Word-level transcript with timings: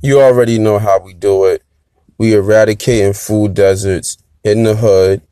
You 0.00 0.20
already 0.20 0.60
know 0.60 0.78
how 0.78 1.00
we 1.00 1.12
do 1.12 1.46
it. 1.46 1.64
We 2.18 2.32
eradicating 2.32 3.14
food 3.14 3.54
deserts 3.54 4.16
in 4.44 4.62
the 4.62 4.76
hood. 4.76 5.22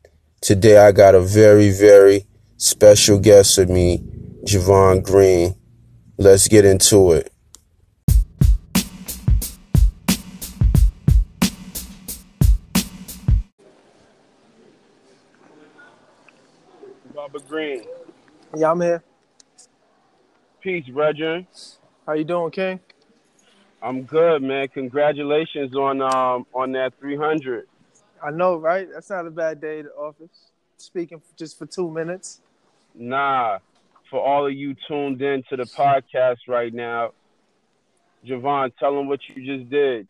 Today 0.41 0.77
I 0.77 0.91
got 0.91 1.15
a 1.15 1.21
very, 1.21 1.69
very 1.69 2.25
special 2.57 3.17
guest 3.17 3.57
with 3.57 3.69
me, 3.69 4.03
Javon 4.45 5.03
Green. 5.03 5.55
Let's 6.17 6.49
get 6.49 6.65
into 6.65 7.13
it. 7.13 7.31
Baba 17.15 17.39
Green. 17.47 17.83
Yeah, 18.53 18.71
I'm 18.71 18.81
here. 18.81 19.01
Peace, 20.59 20.89
brethren. 20.89 21.47
How 22.05 22.13
you 22.13 22.25
doing, 22.25 22.51
King? 22.51 22.81
I'm 23.81 24.03
good, 24.03 24.41
man. 24.41 24.67
Congratulations 24.69 25.75
on 25.75 26.01
um 26.01 26.45
on 26.53 26.71
that 26.73 26.93
300. 26.99 27.67
I 28.23 28.31
know, 28.31 28.57
right? 28.57 28.87
That's 28.91 29.09
not 29.09 29.27
a 29.27 29.31
bad 29.31 29.61
day 29.61 29.79
at 29.79 29.85
the 29.85 29.91
office. 29.91 30.51
Speaking 30.77 31.19
for, 31.19 31.37
just 31.37 31.57
for 31.57 31.65
two 31.65 31.89
minutes. 31.89 32.41
Nah, 32.95 33.59
for 34.09 34.19
all 34.19 34.47
of 34.47 34.53
you 34.53 34.75
tuned 34.87 35.21
in 35.21 35.43
to 35.49 35.55
the 35.55 35.63
podcast 35.63 36.37
right 36.47 36.73
now, 36.73 37.11
Javon, 38.25 38.71
tell 38.79 38.95
them 38.95 39.07
what 39.07 39.19
you 39.29 39.45
just 39.57 39.69
did. 39.69 40.07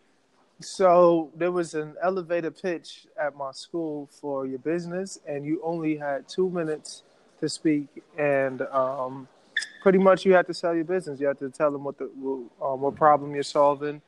So 0.60 1.30
there 1.36 1.52
was 1.52 1.76
an 1.76 1.96
elevator 2.02 2.50
pitch 2.50 3.06
at 3.22 3.36
my 3.36 3.52
school 3.52 4.10
for 4.10 4.48
your 4.48 4.60
business, 4.60 5.20
and 5.28 5.46
you 5.46 5.62
only 5.64 5.98
had 5.98 6.28
two 6.28 6.50
minutes 6.50 7.04
to 7.40 7.50
speak, 7.50 7.88
and 8.18 8.62
um, 8.64 9.28
pretty 9.88 10.00
much 10.00 10.26
you 10.26 10.34
have 10.34 10.46
to 10.46 10.54
sell 10.54 10.76
your 10.76 10.84
business. 10.84 11.18
You 11.18 11.28
have 11.28 11.40
to 11.40 11.50
tell 11.50 11.72
them 11.72 11.86
what 11.86 11.98
the 11.98 12.12
um, 12.62 12.82
what 12.82 12.98
problem 12.98 13.34
you're 13.34 13.42
solving, 13.42 14.02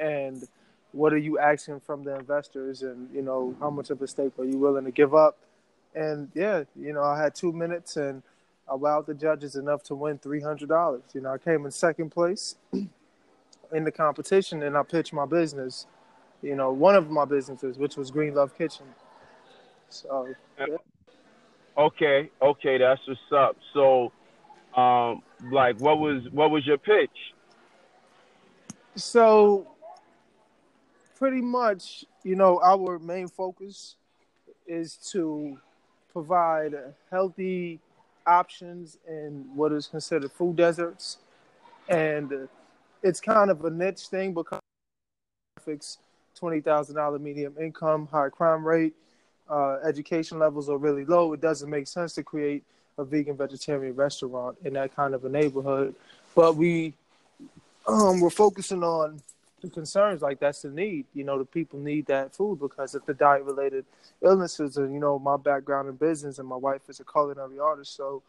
and 0.00 0.46
what 0.92 1.12
are 1.12 1.18
you 1.18 1.40
asking 1.40 1.80
from 1.80 2.04
the 2.04 2.14
investors, 2.14 2.82
and 2.82 3.12
you 3.12 3.20
know 3.20 3.52
how 3.58 3.68
much 3.68 3.90
of 3.90 4.00
a 4.00 4.06
stake 4.06 4.38
are 4.38 4.44
you 4.44 4.58
willing 4.58 4.84
to 4.84 4.92
give 4.92 5.12
up. 5.12 5.36
And 5.92 6.30
yeah, 6.34 6.62
you 6.76 6.92
know 6.92 7.02
I 7.02 7.20
had 7.20 7.34
two 7.34 7.52
minutes, 7.52 7.96
and 7.96 8.22
I 8.70 8.74
wowed 8.74 9.06
the 9.06 9.14
judges 9.14 9.56
enough 9.56 9.82
to 9.84 9.96
win 9.96 10.18
three 10.18 10.40
hundred 10.40 10.68
dollars. 10.68 11.02
You 11.14 11.22
know 11.22 11.32
I 11.32 11.38
came 11.38 11.64
in 11.64 11.72
second 11.72 12.10
place 12.10 12.54
in 13.72 13.82
the 13.82 13.90
competition, 13.90 14.62
and 14.62 14.78
I 14.78 14.84
pitched 14.84 15.12
my 15.12 15.26
business. 15.26 15.88
You 16.42 16.54
know 16.54 16.70
one 16.70 16.94
of 16.94 17.10
my 17.10 17.24
businesses, 17.24 17.76
which 17.76 17.96
was 17.96 18.12
Green 18.12 18.36
Love 18.36 18.56
Kitchen. 18.56 18.86
So. 19.88 20.28
Yeah. 20.60 20.76
Okay, 21.76 22.30
okay, 22.40 22.78
that's 22.78 23.00
what's 23.08 23.32
up. 23.32 23.56
So 23.72 24.12
um, 24.76 25.22
like 25.52 25.80
what 25.80 25.98
was 25.98 26.22
what 26.32 26.50
was 26.50 26.66
your 26.66 26.78
pitch? 26.78 27.10
So 28.96 29.68
pretty 31.18 31.40
much, 31.40 32.04
you 32.22 32.36
know, 32.36 32.60
our 32.62 32.98
main 32.98 33.28
focus 33.28 33.96
is 34.66 34.96
to 35.12 35.58
provide 36.12 36.74
healthy 37.10 37.80
options 38.26 38.98
in 39.06 39.44
what 39.54 39.72
is 39.72 39.86
considered 39.86 40.32
food 40.32 40.56
deserts, 40.56 41.18
and 41.88 42.48
it's 43.02 43.20
kind 43.20 43.50
of 43.50 43.64
a 43.64 43.70
niche 43.70 44.06
thing 44.08 44.32
because 44.34 44.60
twenty 46.34 46.60
thousand 46.60 46.96
dollar 46.96 47.18
medium 47.18 47.54
income, 47.60 48.08
high 48.10 48.28
crime 48.28 48.66
rate, 48.66 48.94
uh, 49.48 49.78
education 49.84 50.38
levels 50.38 50.68
are 50.68 50.78
really 50.78 51.04
low. 51.04 51.32
It 51.32 51.40
doesn't 51.40 51.70
make 51.70 51.86
sense 51.86 52.14
to 52.14 52.22
create 52.22 52.64
a 52.98 53.04
vegan 53.04 53.36
vegetarian 53.36 53.94
restaurant 53.94 54.56
in 54.64 54.74
that 54.74 54.94
kind 54.94 55.14
of 55.14 55.24
a 55.24 55.28
neighborhood. 55.28 55.94
But 56.34 56.56
we 56.56 56.94
um 57.86 58.20
we're 58.20 58.30
focusing 58.30 58.82
on 58.82 59.20
the 59.60 59.70
concerns 59.70 60.22
like 60.22 60.40
that's 60.40 60.62
the 60.62 60.70
need. 60.70 61.06
You 61.14 61.24
know, 61.24 61.38
the 61.38 61.44
people 61.44 61.78
need 61.78 62.06
that 62.06 62.34
food 62.34 62.60
because 62.60 62.94
of 62.94 63.04
the 63.06 63.14
diet 63.14 63.44
related 63.44 63.84
illnesses 64.22 64.76
and 64.76 64.92
you 64.92 65.00
know, 65.00 65.18
my 65.18 65.36
background 65.36 65.88
in 65.88 65.96
business 65.96 66.38
and 66.38 66.48
my 66.48 66.56
wife 66.56 66.82
is 66.88 67.00
a 67.00 67.04
culinary 67.04 67.58
artist, 67.58 67.96
so 67.96 68.22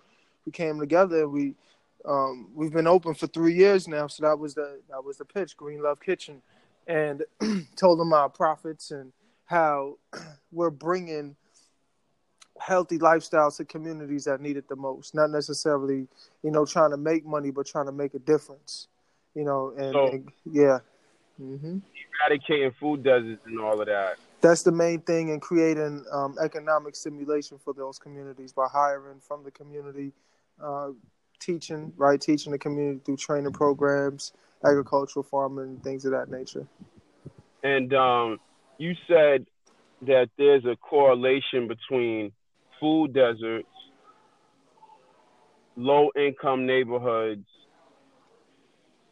we 0.46 0.52
came 0.52 0.80
together 0.80 1.24
and 1.24 1.32
we 1.32 1.56
um, 2.08 2.50
we've 2.54 2.72
been 2.72 2.88
open 2.88 3.16
for 3.16 3.28
three 3.28 3.56
years 3.56 3.88
now, 3.88 4.08
so 4.08 4.24
that 4.24 4.38
was 4.38 4.54
the 4.54 4.80
that 4.90 5.04
was 5.04 5.18
the 5.18 5.26
pitch, 5.26 5.58
Green 5.58 5.82
Love 5.82 6.00
Kitchen, 6.00 6.42
and 6.88 7.24
told 7.76 8.00
them 8.00 8.14
our 8.14 8.30
profits 8.30 8.92
and 8.92 9.12
how 9.46 9.98
we're 10.52 10.70
bringing 10.70 11.36
healthy 12.66 12.98
lifestyles 12.98 13.58
to 13.58 13.66
communities 13.66 14.26
that 14.26 14.42
need 14.42 14.58
it 14.58 14.68
the 14.68 14.76
most. 14.76 15.14
Not 15.14 15.30
necessarily, 15.30 16.08
you 16.42 16.52
know, 16.52 16.66
trying 16.66 16.92
to 16.92 16.98
make 16.98 17.26
money, 17.26 17.52
but 17.52 17.68
trying 17.68 17.86
to 17.86 17.92
make 17.92 18.16
a 18.16 18.20
difference. 18.20 18.88
You 19.36 19.44
know, 19.44 19.74
and, 19.78 19.94
so, 19.94 20.08
and 20.08 20.32
yeah. 20.46 20.80
Mm-hmm. 21.40 21.80
Eradicating 22.22 22.72
food 22.80 23.04
deserts 23.04 23.42
and 23.46 23.60
all 23.60 23.80
of 23.80 23.88
that. 23.88 24.16
That's 24.42 24.64
the 24.64 24.72
main 24.72 25.02
thing 25.02 25.30
in 25.30 25.40
creating 25.40 26.06
um, 26.12 26.38
economic 26.42 26.96
stimulation 26.96 27.60
for 27.64 27.74
those 27.74 28.00
communities 28.00 28.54
by 28.54 28.68
hiring 28.72 29.20
from 29.20 29.44
the 29.44 29.52
community, 29.52 30.12
uh, 30.64 30.90
teaching, 31.40 31.94
right? 31.98 32.20
Teaching 32.20 32.52
the 32.52 32.58
community 32.58 33.02
through 33.06 33.18
training 33.18 33.52
programs, 33.52 34.34
agricultural 34.64 35.24
farming, 35.24 35.82
things 35.84 36.06
of 36.06 36.12
that 36.12 36.30
nature. 36.32 36.66
And 37.64 37.94
um, 37.94 38.40
you 38.78 38.94
said 39.08 39.46
that 40.04 40.30
there's 40.38 40.66
a 40.66 40.76
correlation 40.78 41.68
between 41.68 42.32
food 42.80 43.14
deserts, 43.14 43.68
low 45.76 46.10
income 46.16 46.66
neighborhoods. 46.66 47.46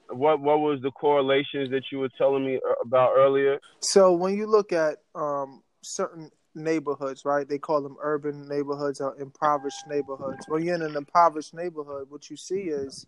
What 0.09 0.41
what 0.41 0.59
was 0.59 0.79
the 0.81 0.91
correlations 0.91 1.71
that 1.71 1.83
you 1.91 1.99
were 1.99 2.09
telling 2.17 2.45
me 2.45 2.59
about 2.83 3.11
earlier? 3.15 3.59
So 3.79 4.13
when 4.13 4.35
you 4.35 4.47
look 4.47 4.71
at 4.71 4.97
um, 5.15 5.63
certain 5.81 6.29
neighborhoods, 6.55 7.25
right? 7.25 7.47
They 7.47 7.57
call 7.57 7.81
them 7.81 7.97
urban 8.01 8.47
neighborhoods 8.47 9.01
or 9.01 9.15
impoverished 9.19 9.87
neighborhoods. 9.87 10.45
When 10.47 10.63
you're 10.63 10.75
in 10.75 10.81
an 10.81 10.95
impoverished 10.95 11.53
neighborhood, 11.53 12.07
what 12.09 12.29
you 12.29 12.37
see 12.37 12.63
is 12.63 13.07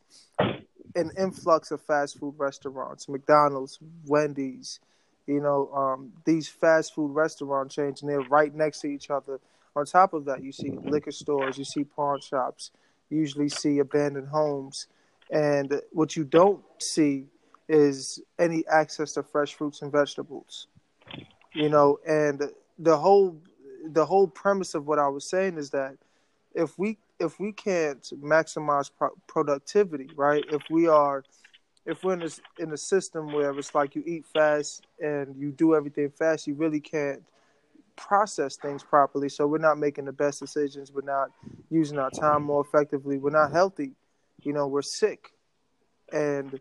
an 0.96 1.12
influx 1.18 1.72
of 1.72 1.82
fast 1.82 2.18
food 2.20 2.36
restaurants, 2.38 3.10
McDonald's, 3.10 3.80
Wendy's, 4.06 4.80
you 5.28 5.42
know, 5.42 5.72
um, 5.74 6.14
these 6.26 6.48
fast 6.48 6.94
food 6.94 7.14
restaurant 7.14 7.72
chains, 7.72 8.02
and 8.02 8.10
they're 8.10 8.22
right 8.22 8.54
next 8.54 8.82
to 8.82 8.88
each 8.88 9.10
other. 9.10 9.40
On 9.76 9.86
top 9.86 10.14
of 10.14 10.26
that, 10.26 10.44
you 10.44 10.52
see 10.52 10.72
liquor 10.84 11.12
stores, 11.12 11.58
you 11.58 11.66
see 11.66 11.84
pawn 11.84 12.22
shops, 12.22 12.72
you 13.10 13.20
usually 13.20 13.50
see 13.50 13.80
abandoned 13.80 14.30
homes. 14.30 14.88
And 15.32 15.82
what 15.92 16.16
you 16.16 16.24
don't 16.24 16.64
see 16.80 17.26
is 17.68 18.22
any 18.40 18.66
access 18.68 19.14
to 19.14 19.24
fresh 19.24 19.54
fruits 19.54 19.82
and 19.82 19.92
vegetables. 19.92 20.68
You 21.54 21.70
know, 21.70 22.00
and 22.08 22.50
the 22.80 22.98
whole 22.98 23.42
the 23.88 24.06
whole 24.06 24.28
premise 24.28 24.74
of 24.76 24.88
what 24.88 24.98
I 25.00 25.08
was 25.08 25.30
saying 25.30 25.58
is 25.58 25.70
that 25.72 25.96
if 26.54 26.78
we 26.80 26.98
if 27.20 27.40
we 27.40 27.52
can't 27.52 28.02
maximize 28.22 28.90
pro- 28.98 29.16
productivity, 29.28 30.10
right? 30.16 30.44
If 30.52 30.64
we 30.70 30.88
are 30.88 31.24
if 31.86 32.04
we're 32.04 32.14
in 32.14 32.24
a, 32.24 32.30
in 32.60 32.72
a 32.72 32.78
system 32.78 33.32
where 33.32 33.58
it's 33.58 33.76
like 33.76 33.96
you 33.96 34.04
eat 34.06 34.26
fast 34.26 34.86
and 35.00 35.36
you 35.38 35.52
do 35.52 35.76
everything 35.76 36.10
fast, 36.10 36.48
you 36.48 36.56
really 36.56 36.80
can't 36.80 37.22
process 37.96 38.56
things 38.56 38.84
properly. 38.84 39.30
So 39.30 39.48
we're 39.48 39.58
not 39.58 39.78
making 39.78 40.06
the 40.06 40.14
best 40.14 40.40
decisions. 40.40 40.92
We're 40.92 41.02
not 41.02 41.32
using 41.70 41.98
our 41.98 42.12
time 42.12 42.44
more 42.44 42.62
effectively. 42.62 43.18
We're 43.18 43.30
not 43.32 43.52
healthy. 43.52 43.92
You 44.44 44.54
know, 44.54 44.68
we're 44.68 44.82
sick. 44.82 45.32
And 46.12 46.60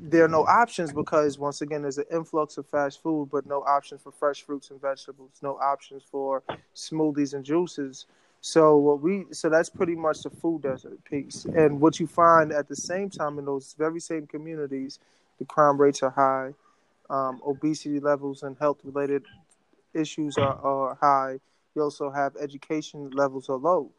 there 0.00 0.24
are 0.24 0.28
no 0.28 0.44
options 0.44 0.92
because 0.92 1.38
once 1.38 1.60
again 1.60 1.82
there's 1.82 1.98
an 1.98 2.04
influx 2.12 2.56
of 2.56 2.66
fast 2.66 3.02
food 3.02 3.28
but 3.30 3.46
no 3.46 3.62
options 3.62 4.00
for 4.00 4.12
fresh 4.12 4.42
fruits 4.42 4.70
and 4.70 4.80
vegetables 4.80 5.30
no 5.42 5.56
options 5.56 6.02
for 6.10 6.42
smoothies 6.74 7.34
and 7.34 7.44
juices 7.44 8.06
so 8.40 8.76
what 8.76 9.00
we 9.00 9.24
so 9.32 9.48
that's 9.48 9.68
pretty 9.68 9.94
much 9.94 10.22
the 10.22 10.30
food 10.30 10.62
desert 10.62 11.02
piece 11.04 11.44
and 11.56 11.80
what 11.80 11.98
you 11.98 12.06
find 12.06 12.52
at 12.52 12.68
the 12.68 12.76
same 12.76 13.10
time 13.10 13.38
in 13.38 13.44
those 13.44 13.74
very 13.78 14.00
same 14.00 14.26
communities 14.26 14.98
the 15.38 15.44
crime 15.44 15.80
rates 15.80 16.02
are 16.02 16.10
high 16.10 16.52
um, 17.10 17.40
obesity 17.46 18.00
levels 18.00 18.42
and 18.42 18.56
health 18.58 18.78
related 18.84 19.24
issues 19.94 20.36
are, 20.38 20.58
are 20.62 20.98
high. 21.00 21.38
You 21.74 21.82
also 21.82 22.10
have 22.10 22.36
education 22.36 23.10
levels 23.10 23.48
are 23.48 23.56
low, 23.56 23.90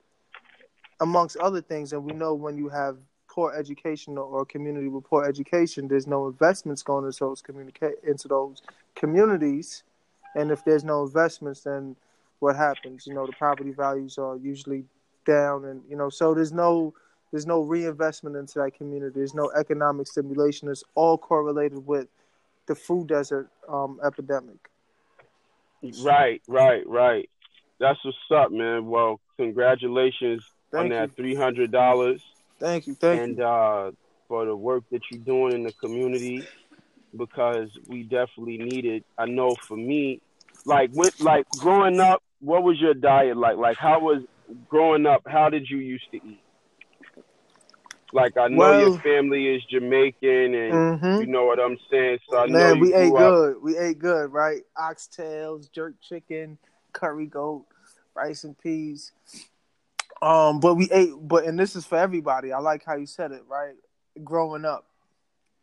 amongst 0.99 1.37
other 1.37 1.61
things. 1.61 1.93
And 1.93 2.03
we 2.03 2.13
know 2.13 2.33
when 2.33 2.57
you 2.57 2.69
have 2.69 2.97
poor 3.27 3.51
education 3.53 4.17
or 4.17 4.41
a 4.41 4.45
community 4.45 4.87
with 4.87 5.05
poor 5.05 5.25
education, 5.25 5.87
there's 5.87 6.07
no 6.07 6.27
investments 6.27 6.83
going 6.83 7.05
into 7.05 7.19
those 7.19 7.41
communicate 7.41 7.95
into 8.03 8.27
those 8.27 8.61
communities. 8.95 9.83
And 10.35 10.51
if 10.51 10.63
there's 10.65 10.83
no 10.83 11.03
investments, 11.03 11.61
then 11.61 11.95
what 12.39 12.55
happens? 12.55 13.07
You 13.07 13.13
know, 13.13 13.25
the 13.25 13.33
property 13.33 13.71
values 13.71 14.17
are 14.17 14.37
usually 14.37 14.85
down, 15.25 15.65
and 15.65 15.81
you 15.89 15.95
know, 15.95 16.09
so 16.09 16.33
there's 16.33 16.51
no 16.51 16.93
there's 17.31 17.47
no 17.47 17.61
reinvestment 17.61 18.35
into 18.35 18.59
that 18.59 18.75
community. 18.77 19.13
There's 19.15 19.33
no 19.33 19.49
economic 19.55 20.07
stimulation. 20.07 20.69
It's 20.69 20.83
all 20.93 21.17
correlated 21.17 21.85
with 21.85 22.07
the 22.67 22.75
food 22.75 23.07
desert 23.07 23.49
um, 23.67 23.99
epidemic. 24.05 24.69
Right, 26.01 26.41
right, 26.47 26.87
right. 26.87 27.29
That's 27.79 27.99
what's 28.05 28.17
up, 28.31 28.51
man. 28.51 28.87
Well, 28.87 29.19
congratulations 29.37 30.43
thank 30.71 30.83
on 30.83 30.89
that 30.89 31.15
three 31.15 31.35
hundred 31.35 31.71
dollars. 31.71 32.23
Thank 32.59 32.87
you, 32.87 32.95
thank 32.95 33.21
and, 33.21 33.37
you. 33.37 33.43
And 33.43 33.89
uh, 33.89 33.91
for 34.27 34.45
the 34.45 34.55
work 34.55 34.83
that 34.91 35.01
you're 35.11 35.21
doing 35.21 35.53
in 35.53 35.63
the 35.63 35.73
community. 35.73 36.47
because 37.15 37.69
we 37.87 38.03
definitely 38.03 38.57
needed. 38.57 39.03
I 39.17 39.25
know 39.25 39.55
for 39.55 39.77
me, 39.77 40.21
like 40.65 40.91
with 40.93 41.19
like 41.19 41.45
growing 41.57 41.99
up, 41.99 42.23
what 42.39 42.63
was 42.63 42.79
your 42.79 42.93
diet 42.93 43.37
like? 43.37 43.57
Like 43.57 43.77
how 43.77 43.99
was 43.99 44.23
growing 44.69 45.05
up? 45.05 45.23
How 45.27 45.49
did 45.49 45.69
you 45.69 45.77
used 45.77 46.09
to 46.11 46.17
eat? 46.17 46.42
Like 48.13 48.37
I 48.37 48.47
know 48.47 48.57
well, 48.57 48.79
your 48.79 48.99
family 48.99 49.47
is 49.47 49.63
Jamaican, 49.65 50.53
and 50.53 50.73
mm-hmm. 50.73 51.21
you 51.21 51.25
know 51.25 51.45
what 51.45 51.59
I'm 51.59 51.77
saying. 51.89 52.19
So 52.29 52.37
I 52.37 52.47
man, 52.47 52.79
we 52.79 52.93
ate 52.93 53.11
good. 53.11 53.55
We 53.61 53.75
ate 53.77 53.97
good, 53.97 54.31
right? 54.31 54.61
Oxtails, 54.77 55.71
jerk 55.71 55.95
chicken, 55.99 56.59
curry 56.93 57.25
goat, 57.25 57.65
rice 58.13 58.43
and 58.43 58.55
peas. 58.57 59.11
Um, 60.21 60.59
but 60.59 60.75
we 60.75 60.89
ate, 60.91 61.09
but 61.21 61.45
and 61.45 61.57
this 61.57 61.75
is 61.75 61.85
for 61.85 61.97
everybody. 61.97 62.53
I 62.53 62.59
like 62.59 62.85
how 62.85 62.95
you 62.95 63.07
said 63.07 63.31
it, 63.31 63.41
right? 63.47 63.73
Growing 64.23 64.63
up, 64.63 64.85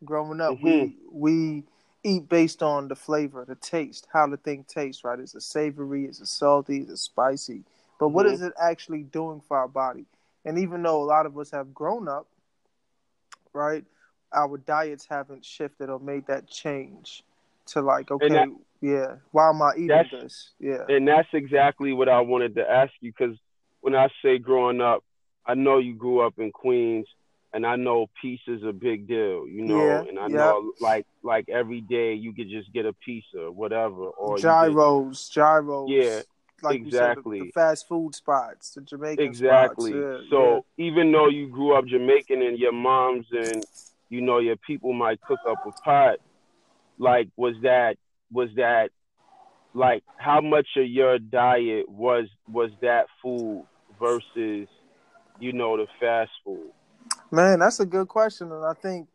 growing 0.05 0.41
up, 0.41 0.55
mm-hmm. 0.55 0.65
we 0.65 0.97
we 1.13 1.65
eat 2.03 2.29
based 2.29 2.65
on 2.65 2.89
the 2.89 2.97
flavor, 2.97 3.45
the 3.47 3.55
taste, 3.55 4.09
how 4.13 4.27
the 4.27 4.37
thing 4.37 4.65
tastes, 4.67 5.05
right? 5.05 5.21
Is 5.21 5.37
it 5.37 5.43
savory? 5.43 6.07
Is 6.07 6.21
it 6.21 6.27
salty? 6.27 6.81
Is 6.81 6.91
it 6.91 6.97
spicy? 6.97 7.63
But 8.01 8.07
mm-hmm. 8.07 8.15
what 8.15 8.27
is 8.27 8.43
it 8.43 8.55
actually 8.61 9.05
doing 9.05 9.41
for 9.41 9.57
our 9.57 9.69
body? 9.69 10.07
And 10.45 10.59
even 10.59 10.83
though 10.83 11.01
a 11.01 11.05
lot 11.05 11.27
of 11.27 11.39
us 11.39 11.53
have 11.53 11.73
grown 11.73 12.09
up, 12.09 12.27
right, 13.53 13.85
our 14.33 14.59
diets 14.59 15.07
haven't 15.09 15.45
shifted 15.45 15.91
or 15.91 15.99
made 15.99 16.27
that 16.27 16.49
change 16.49 17.25
to 17.67 17.81
like, 17.81 18.11
okay, 18.11 18.29
that, 18.29 18.49
yeah, 18.81 19.17
why 19.33 19.49
am 19.49 19.63
I 19.63 19.73
eating 19.77 20.21
this? 20.21 20.51
Yeah. 20.59 20.85
And 20.89 21.07
that's 21.07 21.29
exactly 21.33 21.93
what 21.93 22.09
I 22.09 22.21
wanted 22.21 22.55
to 22.57 22.69
ask 22.69 22.93
you 23.01 23.13
because 23.17 23.37
when 23.81 23.95
I 23.95 24.09
say 24.23 24.39
growing 24.39 24.81
up, 24.81 25.05
I 25.47 25.55
know 25.55 25.79
you 25.79 25.95
grew 25.95 26.21
up 26.21 26.35
in 26.39 26.53
Queens 26.53 27.07
and 27.53 27.67
I 27.67 27.77
know 27.77 28.09
peace 28.21 28.41
is 28.47 28.63
a 28.63 28.73
big 28.73 29.09
deal, 29.09 29.49
you 29.49 29.63
know, 29.63 29.85
yeah, 29.85 30.05
and 30.09 30.19
I 30.19 30.29
yeah. 30.29 30.37
know 30.37 30.73
like 30.81 31.07
like 31.23 31.49
every 31.49 31.81
day 31.81 32.15
you 32.15 32.33
could 32.33 32.49
just 32.49 32.73
get 32.73 32.87
a 32.87 32.93
pizza, 32.93 33.51
whatever, 33.51 34.05
or 34.05 34.39
gyros, 34.39 35.29
gyros, 35.29 35.91
yeah, 35.91 36.21
like 36.63 36.77
exactly 36.77 37.39
said, 37.39 37.43
the, 37.43 37.47
the, 37.47 37.53
fast 37.53 37.89
food 37.89 38.15
spots, 38.15 38.75
the 38.75 38.83
Jamaican 38.83 39.35
spots. 39.35 39.41
exactly. 39.41 39.93
Yeah, 39.93 40.19
so 40.31 40.65
even 40.79 41.13
though 41.13 41.29
you 41.29 41.49
grew 41.49 41.75
up 41.75 41.87
Jamaican 41.87 42.43
and 42.43 42.59
your 42.59 42.73
moms 42.73 43.27
and 43.33 43.65
you 44.09 44.21
know 44.21 44.39
your 44.39 44.57
people 44.57 44.93
might 44.93 45.21
cook 45.23 45.41
up 45.49 45.59
a 45.67 45.73
pot, 45.83 46.19
like 46.99 47.29
was 47.37 47.55
that 47.63 47.97
was 48.33 48.51
that 48.57 48.91
like 49.75 50.03
how 50.17 50.41
much 50.41 50.67
of 50.77 50.87
your 50.87 51.19
diet 51.19 51.89
was 51.89 52.27
was 52.49 52.71
that 52.83 53.07
food 53.23 53.65
versus 53.99 54.69
you 55.39 55.53
know 55.53 55.77
the 55.77 55.87
fast 55.99 56.31
food? 56.45 56.71
Man, 57.31 57.61
that's 57.61 57.81
a 57.81 57.87
good 57.87 58.09
question, 58.09 58.51
and 58.51 58.65
I 58.65 58.75
think, 58.75 59.09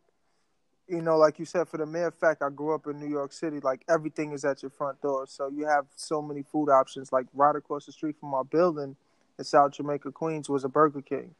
you 0.88 1.02
know, 1.02 1.16
like 1.16 1.38
you 1.38 1.44
said, 1.44 1.68
for 1.68 1.78
the 1.78 1.86
mere 1.86 2.10
fact 2.10 2.42
I 2.42 2.50
grew 2.50 2.74
up 2.74 2.86
in 2.86 3.00
New 3.00 3.08
York 3.08 3.32
City, 3.32 3.60
like 3.60 3.82
everything 3.88 4.32
is 4.32 4.44
at 4.44 4.62
your 4.62 4.70
front 4.70 5.00
door, 5.02 5.26
so 5.26 5.48
you 5.48 5.66
have 5.66 5.86
so 5.96 6.22
many 6.22 6.42
food 6.42 6.68
options. 6.68 7.12
Like 7.12 7.26
right 7.34 7.56
across 7.56 7.86
the 7.86 7.92
street 7.92 8.16
from 8.20 8.34
our 8.34 8.44
building 8.44 8.96
in 9.38 9.44
South 9.44 9.72
Jamaica, 9.72 10.12
Queens, 10.12 10.48
was 10.48 10.64
a 10.64 10.68
Burger 10.68 11.02
King, 11.02 11.34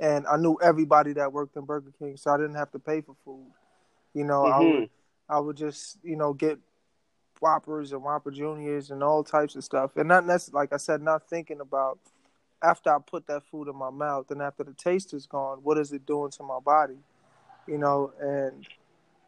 and 0.00 0.26
I 0.26 0.36
knew 0.36 0.58
everybody 0.62 1.12
that 1.14 1.32
worked 1.32 1.56
in 1.56 1.64
Burger 1.64 1.92
King, 1.98 2.16
so 2.16 2.30
I 2.30 2.36
didn't 2.36 2.54
have 2.54 2.70
to 2.72 2.78
pay 2.78 3.00
for 3.00 3.16
food. 3.24 3.50
You 4.14 4.24
know, 4.24 4.42
mm-hmm. 4.44 4.52
I 4.52 4.58
would, 4.60 4.90
I 5.28 5.38
would 5.40 5.56
just, 5.56 5.98
you 6.04 6.16
know, 6.16 6.32
get 6.32 6.58
Whoppers 7.40 7.92
and 7.92 8.04
Whopper 8.04 8.30
Juniors 8.30 8.90
and 8.90 9.02
all 9.02 9.24
types 9.24 9.56
of 9.56 9.64
stuff, 9.64 9.96
and 9.96 10.06
not 10.06 10.26
necessarily, 10.26 10.62
like 10.62 10.72
I 10.72 10.76
said, 10.76 11.02
not 11.02 11.28
thinking 11.28 11.60
about 11.60 11.98
after 12.62 12.94
I 12.94 12.98
put 13.04 13.26
that 13.26 13.42
food 13.50 13.66
in 13.68 13.74
my 13.74 13.90
mouth 13.90 14.30
and 14.30 14.40
after 14.40 14.62
the 14.62 14.72
taste 14.72 15.12
is 15.12 15.26
gone, 15.26 15.58
what 15.64 15.78
is 15.78 15.92
it 15.92 16.06
doing 16.06 16.30
to 16.30 16.44
my 16.44 16.60
body? 16.60 16.98
You 17.66 17.78
know, 17.78 18.12
and 18.20 18.64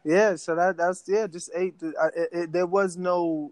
yeah, 0.05 0.35
so 0.35 0.55
that 0.55 0.77
that's 0.77 1.03
yeah, 1.07 1.25
just 1.25 1.49
ate. 1.55 1.79
The, 1.79 1.93
I, 1.99 2.07
it, 2.19 2.29
it, 2.31 2.51
there 2.51 2.67
was 2.67 2.95
no, 2.95 3.51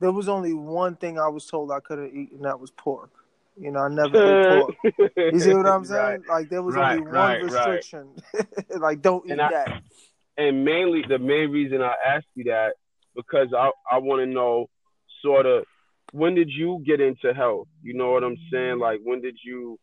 there 0.00 0.10
was 0.10 0.26
only 0.26 0.54
one 0.54 0.96
thing 0.96 1.18
I 1.18 1.28
was 1.28 1.44
told 1.44 1.70
I 1.70 1.80
could 1.80 1.98
have 1.98 2.08
eaten 2.08 2.36
and 2.36 2.44
that 2.46 2.58
was 2.58 2.70
pork. 2.70 3.10
You 3.60 3.70
know, 3.70 3.80
I 3.80 3.88
never 3.88 4.16
ate 4.16 4.74
pork. 4.82 5.14
You 5.16 5.38
see 5.38 5.52
what 5.52 5.66
I'm 5.66 5.84
saying? 5.84 6.02
Right. 6.02 6.28
Like 6.28 6.48
there 6.48 6.62
was 6.62 6.74
right, 6.74 6.92
only 6.92 7.02
one 7.02 7.12
right, 7.12 7.42
restriction. 7.42 8.08
like 8.78 9.02
don't 9.02 9.26
eat 9.26 9.32
and 9.32 9.40
that. 9.40 9.82
And 10.38 10.64
mainly 10.64 11.04
the 11.06 11.18
main 11.18 11.50
reason 11.50 11.82
I 11.82 11.92
asked 12.06 12.26
you 12.34 12.44
that 12.44 12.72
because 13.14 13.48
I 13.54 13.70
I 13.92 13.98
want 13.98 14.22
to 14.22 14.26
know 14.26 14.70
sort 15.22 15.44
of 15.44 15.64
when 16.12 16.34
did 16.34 16.48
you 16.48 16.82
get 16.86 17.02
into 17.02 17.34
health? 17.34 17.68
You 17.82 17.92
know 17.92 18.12
what 18.12 18.24
I'm 18.24 18.38
saying? 18.50 18.78
Like 18.78 19.00
when 19.04 19.20
did 19.20 19.36
you 19.44 19.78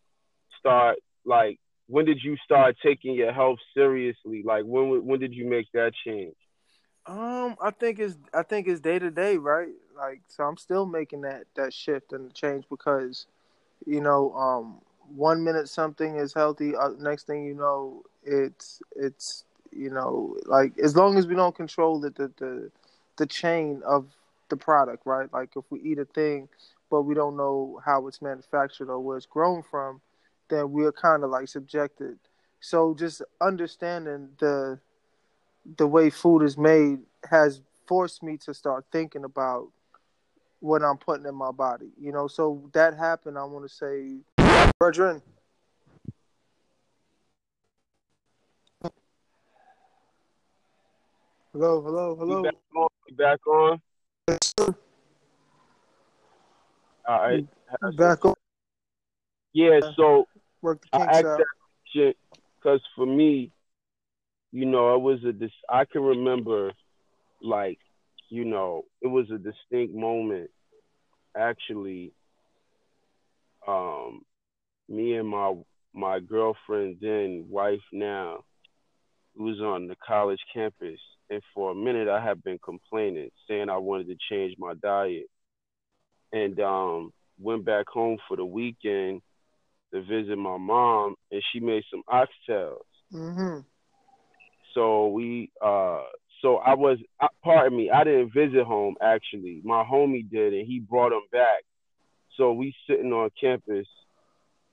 start 0.60 0.98
like 1.24 1.60
when 1.92 2.06
did 2.06 2.20
you 2.24 2.38
start 2.46 2.78
taking 2.84 3.16
your 3.16 3.34
health 3.34 3.60
seriously? 3.76 4.44
Like 4.46 4.64
when 4.64 5.06
when 5.06 5.20
did 5.20 5.34
you 5.34 5.48
make 5.50 5.68
that 5.74 5.94
change? 6.06 6.36
Um, 7.06 7.56
I 7.62 7.72
think 7.72 8.00
it's 8.00 8.18
I 8.34 8.44
think 8.44 8.68
it's 8.68 8.80
day 8.82 9.00
to 9.00 9.10
day, 9.12 9.38
right? 9.38 9.74
Like 9.98 10.22
so 10.28 10.44
I'm 10.44 10.58
still 10.58 10.86
making 10.86 11.22
that 11.22 11.46
that 11.56 11.74
shift 11.74 12.14
and 12.14 12.34
change 12.34 12.66
because 12.70 13.26
you 13.86 14.02
know, 14.02 14.34
um 14.34 14.82
one 15.16 15.44
minute 15.44 15.70
something 15.70 16.16
is 16.18 16.34
healthy, 16.34 16.76
uh, 16.76 16.90
next 17.00 17.28
thing 17.28 17.44
you 17.46 17.54
know, 17.56 18.04
it's 18.24 18.82
it's 18.96 19.46
you 19.72 19.90
know, 19.90 20.38
like 20.46 20.78
as 20.80 20.96
long 20.96 21.18
as 21.18 21.28
we 21.28 21.36
don't 21.36 21.56
control 21.56 22.00
the 22.00 22.10
the 22.12 22.32
the, 22.38 22.72
the 23.18 23.26
chain 23.28 23.82
of 23.86 24.08
the 24.50 24.58
product, 24.58 25.06
right? 25.06 25.32
Like 25.34 25.52
if 25.56 25.66
we 25.70 25.82
eat 25.82 26.00
a 26.00 26.06
thing, 26.06 26.50
but 26.90 27.04
we 27.04 27.16
don't 27.16 27.38
know 27.38 27.82
how 27.86 28.08
it's 28.08 28.22
manufactured 28.22 28.90
or 28.90 29.00
where 29.00 29.18
it's 29.18 29.26
grown 29.26 29.62
from, 29.64 30.02
then 30.52 30.72
we're 30.72 30.92
kind 30.92 31.24
of 31.24 31.32
like 31.32 31.48
subjected. 31.48 32.20
So 32.60 32.94
just 32.94 33.24
understanding 33.42 34.30
the 34.38 34.80
the 35.78 35.88
way 35.88 36.10
food 36.10 36.44
is 36.44 36.58
made 36.58 37.00
has 37.30 37.62
forced 37.88 38.22
me 38.22 38.38
to 38.38 38.54
start 38.54 38.86
thinking 38.92 39.24
about 39.24 39.70
what 40.60 40.84
I'm 40.84 40.98
putting 40.98 41.26
in 41.26 41.36
my 41.36 41.52
body. 41.52 41.92
You 42.00 42.12
know, 42.12 42.28
so 42.28 42.70
that 42.74 42.96
happened. 42.96 43.38
I 43.38 43.44
want 43.46 43.68
to 43.68 43.74
say, 43.74 44.18
Bertrand. 44.80 45.22
Hello, 51.54 51.82
hello, 51.82 52.16
hello. 52.16 52.44
back 52.44 52.54
on? 52.76 52.88
back 53.18 53.48
on? 53.48 53.82
All 57.08 57.20
right. 57.20 57.46
Back 57.98 58.26
up. 58.26 58.40
Yeah, 59.54 59.82
so 59.98 60.28
Work 60.62 60.84
the 60.92 61.00
I 61.00 61.06
asked 61.06 61.26
out. 61.26 61.38
that 61.40 61.46
shit 61.94 62.18
because 62.62 62.82
for 62.96 63.06
me, 63.06 63.52
you 64.52 64.66
know, 64.66 64.96
it 64.96 65.02
was 65.02 65.24
a 65.24 65.32
dis- 65.32 65.50
I 65.70 65.86
can 65.86 66.02
remember, 66.02 66.72
like, 67.42 67.80
you 68.30 68.46
know, 68.46 68.86
it 69.02 69.08
was 69.08 69.30
a 69.32 69.38
distinct 69.38 69.96
moment. 69.96 70.50
Actually, 71.36 72.12
um, 73.68 74.22
me 74.90 75.16
and 75.16 75.28
my 75.28 75.56
my 75.94 76.20
girlfriend 76.20 76.98
then 77.02 77.46
wife 77.50 77.82
now, 77.92 78.44
who 79.36 79.46
was 79.46 79.60
on 79.60 79.88
the 79.88 79.96
college 80.06 80.40
campus, 80.54 81.00
and 81.30 81.42
for 81.54 81.72
a 81.72 81.76
minute 81.76 82.08
I 82.08 82.24
had 82.24 82.44
been 82.44 82.60
complaining, 82.64 83.30
saying 83.48 83.70
I 83.70 83.78
wanted 83.78 84.08
to 84.08 84.16
change 84.30 84.56
my 84.58 84.74
diet, 84.76 85.28
and 86.34 86.60
um, 86.60 87.14
went 87.40 87.66
back 87.66 87.88
home 87.88 88.18
for 88.28 88.38
the 88.38 88.46
weekend 88.46 89.22
to 89.94 90.02
visit 90.02 90.38
my 90.38 90.58
mom, 90.58 91.16
and 91.32 91.42
she 91.52 91.60
made 91.60 91.84
some 91.92 92.04
oxtails. 92.10 92.78
Mm-hmm. 93.14 93.60
So 94.74 95.08
we, 95.08 95.52
uh, 95.62 96.04
so 96.42 96.58
I 96.58 96.76
was, 96.76 96.98
uh, 97.20 97.28
pardon 97.44 97.78
me, 97.78 97.90
I 97.90 98.04
didn't 98.04 98.34
visit 98.34 98.66
home 98.66 98.96
actually. 99.02 99.62
My 99.64 99.84
homie 99.84 100.30
did, 100.30 100.54
and 100.54 100.66
he 100.66 100.80
brought 100.80 101.10
them 101.10 101.26
back. 101.32 101.64
So 102.38 102.54
we 102.54 102.74
sitting 102.88 103.12
on 103.12 103.30
campus, 103.40 103.88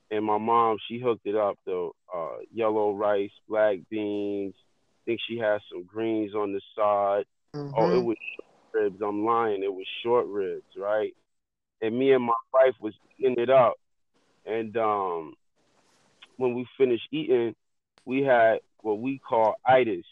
and 0.09 0.25
my 0.25 0.37
mom 0.37 0.77
she 0.87 0.99
hooked 0.99 1.25
it 1.25 1.35
up 1.35 1.57
the 1.65 1.89
uh, 2.15 2.37
yellow 2.53 2.93
rice, 2.93 3.31
black 3.47 3.77
beans, 3.89 4.53
I 4.57 4.99
think 5.05 5.19
she 5.27 5.37
had 5.37 5.59
some 5.71 5.83
greens 5.83 6.33
on 6.33 6.53
the 6.53 6.61
side. 6.75 7.25
Mm-hmm. 7.55 7.73
Oh, 7.75 7.89
it 7.89 7.93
mm-hmm. 7.95 8.05
was 8.05 8.17
ribs. 8.73 9.01
I'm 9.05 9.25
lying. 9.25 9.63
It 9.63 9.73
was 9.73 9.85
short 10.03 10.27
ribs, 10.27 10.75
right? 10.77 11.13
And 11.81 11.97
me 11.97 12.11
and 12.13 12.23
my 12.23 12.33
wife 12.53 12.75
was 12.79 12.93
eating 13.17 13.35
it 13.37 13.49
up. 13.49 13.75
And 14.45 14.75
um, 14.77 15.33
when 16.37 16.55
we 16.55 16.67
finished 16.77 17.07
eating, 17.11 17.55
we 18.05 18.23
had 18.23 18.59
what 18.81 18.99
we 18.99 19.19
call 19.19 19.55
itis. 19.65 20.05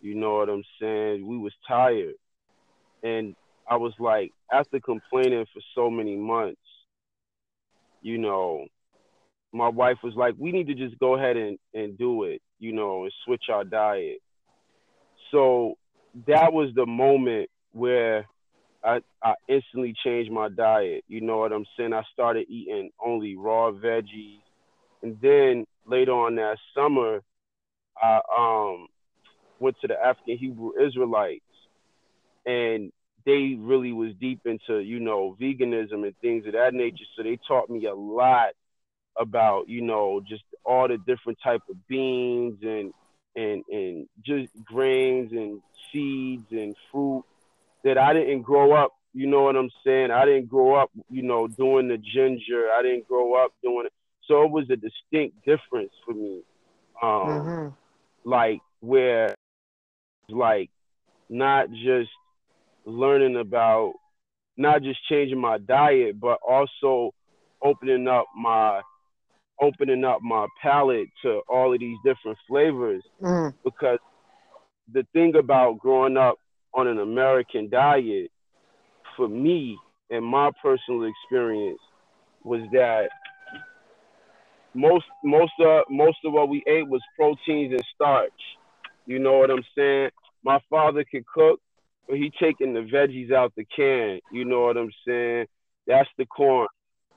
You 0.00 0.14
know 0.14 0.36
what 0.36 0.48
I'm 0.48 0.64
saying? 0.80 1.26
We 1.26 1.38
was 1.38 1.52
tired. 1.66 2.14
And 3.02 3.34
I 3.68 3.76
was 3.76 3.92
like, 3.98 4.32
after 4.52 4.80
complaining 4.80 5.46
for 5.52 5.60
so 5.74 5.90
many 5.90 6.16
months, 6.16 6.60
you 8.00 8.18
know, 8.18 8.66
my 9.52 9.68
wife 9.68 9.98
was 10.04 10.14
like, 10.14 10.34
we 10.38 10.52
need 10.52 10.68
to 10.68 10.74
just 10.74 10.98
go 10.98 11.16
ahead 11.16 11.36
and, 11.36 11.58
and 11.74 11.98
do 11.98 12.24
it 12.24 12.40
you 12.58 12.72
know, 12.72 13.04
and 13.04 13.12
switch 13.24 13.44
our 13.50 13.64
diet. 13.64 14.18
So 15.30 15.76
that 16.26 16.52
was 16.52 16.70
the 16.74 16.86
moment 16.86 17.50
where 17.72 18.26
I, 18.84 19.00
I 19.22 19.34
instantly 19.48 19.94
changed 20.04 20.30
my 20.30 20.48
diet. 20.48 21.04
You 21.08 21.20
know 21.20 21.38
what 21.38 21.52
I'm 21.52 21.66
saying? 21.76 21.92
I 21.92 22.02
started 22.12 22.46
eating 22.48 22.90
only 23.04 23.36
raw 23.36 23.72
veggies. 23.72 24.40
And 25.02 25.18
then 25.20 25.64
later 25.86 26.12
on 26.12 26.36
that 26.36 26.58
summer, 26.74 27.20
I 28.00 28.20
um 28.36 28.86
went 29.58 29.76
to 29.80 29.88
the 29.88 29.94
African 29.94 30.38
Hebrew 30.38 30.72
Israelites, 30.80 31.44
and 32.46 32.92
they 33.26 33.56
really 33.58 33.92
was 33.92 34.12
deep 34.20 34.40
into 34.44 34.80
you 34.80 35.00
know 35.00 35.36
veganism 35.40 36.04
and 36.04 36.14
things 36.20 36.46
of 36.46 36.52
that 36.52 36.74
nature. 36.74 37.04
So 37.16 37.22
they 37.22 37.38
taught 37.48 37.70
me 37.70 37.86
a 37.86 37.94
lot 37.94 38.50
about 39.18 39.68
you 39.68 39.82
know 39.82 40.20
just 40.28 40.44
all 40.64 40.88
the 40.88 40.98
different 40.98 41.38
type 41.42 41.62
of 41.70 41.88
beans 41.88 42.58
and 42.62 42.92
and 43.36 43.64
and 43.70 44.08
just 44.24 44.48
grains 44.64 45.32
and 45.32 45.60
seeds 45.92 46.46
and 46.50 46.74
fruit 46.92 47.24
that 47.88 47.96
I 47.98 48.12
didn't 48.12 48.42
grow 48.42 48.72
up. 48.72 48.92
You 49.14 49.26
know 49.26 49.42
what 49.42 49.56
I'm 49.56 49.70
saying? 49.84 50.10
I 50.10 50.26
didn't 50.26 50.48
grow 50.48 50.74
up, 50.74 50.90
you 51.10 51.22
know, 51.22 51.48
doing 51.48 51.88
the 51.88 51.96
ginger. 51.96 52.68
I 52.78 52.82
didn't 52.82 53.08
grow 53.08 53.42
up 53.42 53.52
doing 53.62 53.86
it. 53.86 53.92
So 54.26 54.42
it 54.42 54.50
was 54.50 54.66
a 54.70 54.76
distinct 54.76 55.38
difference 55.46 55.92
for 56.04 56.12
me. 56.12 56.42
Um, 57.02 57.08
mm-hmm. 57.10 57.68
Like 58.28 58.60
where, 58.80 59.34
like, 60.28 60.70
not 61.30 61.70
just 61.70 62.10
learning 62.84 63.36
about, 63.36 63.94
not 64.58 64.82
just 64.82 64.98
changing 65.08 65.40
my 65.40 65.56
diet, 65.56 66.20
but 66.20 66.38
also 66.46 67.14
opening 67.62 68.06
up 68.06 68.26
my 68.36 68.82
opening 69.60 70.04
up 70.04 70.20
my 70.22 70.46
palate 70.62 71.08
to 71.22 71.40
all 71.48 71.72
of 71.72 71.80
these 71.80 71.96
different 72.04 72.38
flavors 72.46 73.02
mm. 73.20 73.52
because 73.64 73.98
the 74.92 75.04
thing 75.12 75.34
about 75.34 75.78
growing 75.80 76.16
up 76.16 76.36
on 76.74 76.86
an 76.86 76.98
American 76.98 77.68
diet 77.68 78.30
for 79.16 79.28
me 79.28 79.78
and 80.10 80.24
my 80.24 80.50
personal 80.62 81.04
experience 81.04 81.80
was 82.44 82.62
that 82.72 83.08
most 84.74 85.04
most 85.24 85.52
of 85.60 85.84
most 85.90 86.18
of 86.24 86.32
what 86.32 86.48
we 86.48 86.62
ate 86.66 86.88
was 86.88 87.02
proteins 87.16 87.72
and 87.72 87.84
starch. 87.94 88.30
You 89.06 89.18
know 89.18 89.38
what 89.38 89.50
I'm 89.50 89.64
saying? 89.76 90.10
My 90.44 90.60
father 90.70 91.04
could 91.10 91.26
cook, 91.26 91.60
but 92.06 92.16
he 92.16 92.30
taking 92.40 92.74
the 92.74 92.80
veggies 92.80 93.32
out 93.32 93.52
the 93.56 93.64
can. 93.64 94.20
You 94.32 94.44
know 94.44 94.62
what 94.62 94.76
I'm 94.76 94.92
saying? 95.06 95.46
That's 95.86 96.08
the 96.18 96.26
corn. 96.26 96.68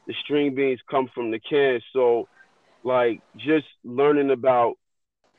The 0.07 0.13
string 0.23 0.55
beans 0.55 0.79
come 0.89 1.09
from 1.13 1.31
the 1.31 1.39
can. 1.39 1.79
So 1.93 2.27
like 2.83 3.21
just 3.37 3.67
learning 3.83 4.31
about 4.31 4.75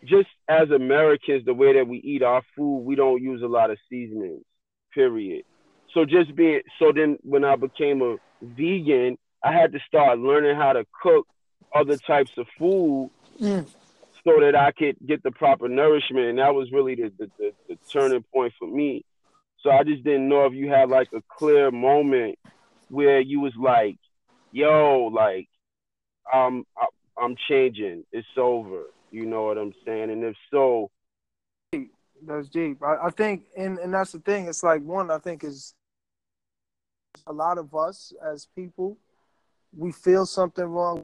just 0.05 0.29
as 0.49 0.71
Americans, 0.71 1.45
the 1.45 1.55
way 1.55 1.75
that 1.75 1.87
we 1.87 1.99
eat 1.99 2.23
our 2.23 2.43
food, 2.57 2.79
we 2.85 2.95
don't 2.95 3.23
use 3.23 3.43
a 3.43 3.47
lot 3.47 3.71
of 3.71 3.79
seasonings. 3.89 4.45
Period. 4.95 5.45
So 5.95 6.05
just 6.05 6.35
being 6.35 6.61
so 6.79 6.93
then 6.95 7.19
when 7.23 7.45
I 7.45 7.57
became 7.57 8.03
a 8.03 8.17
vegan, 8.43 9.17
I 9.43 9.53
had 9.53 9.73
to 9.73 9.79
start 9.87 10.19
learning 10.19 10.57
how 10.57 10.73
to 10.73 10.85
cook 11.03 11.27
other 11.75 11.97
types 11.97 12.33
of 12.37 12.47
food 12.59 13.11
mm. 13.41 13.67
so 14.25 14.41
that 14.41 14.55
I 14.55 14.73
could 14.73 14.97
get 15.07 15.23
the 15.23 15.31
proper 15.31 15.69
nourishment. 15.69 16.27
And 16.27 16.39
that 16.39 16.55
was 16.55 16.71
really 16.73 16.95
the, 16.95 17.13
the, 17.19 17.31
the, 17.39 17.53
the 17.69 17.79
turning 17.91 18.25
point 18.33 18.53
for 18.59 18.69
me. 18.69 19.05
So 19.61 19.71
I 19.71 19.85
just 19.85 20.05
didn't 20.05 20.29
know 20.29 20.45
if 20.47 20.53
you 20.55 20.69
had 20.69 20.89
like 20.89 21.09
a 21.15 21.23
clear 21.39 21.71
moment 21.71 22.39
where 22.89 23.21
you 23.21 23.41
was 23.41 23.55
like, 23.59 23.97
yo, 24.51 25.11
like, 25.13 25.49
um, 26.33 26.65
I'm 27.21 27.37
changing. 27.49 28.05
It's 28.13 28.27
over. 28.37 28.85
You 29.13 29.27
know 29.27 29.45
what 29.45 29.59
I'm 29.59 29.75
saying? 29.85 30.11
And 30.11 30.25
if 30.25 30.35
so, 30.51 30.91
that's 32.27 32.49
deep. 32.49 32.83
I, 32.83 33.07
I 33.07 33.11
think, 33.11 33.45
and 33.57 33.79
and 33.79 33.93
that's 33.93 34.13
the 34.13 34.21
thing. 34.21 34.47
It's 34.47 34.63
like 34.63 34.83
one. 34.83 35.11
I 35.11 35.19
think 35.19 35.45
is 35.45 35.75
a 37.27 37.33
lot 37.33 37.59
of 37.59 37.75
us 37.75 38.13
as 38.25 38.47
people, 38.57 38.97
we 39.77 39.93
feel 39.93 40.27
something 40.27 40.65
wrong, 40.65 41.03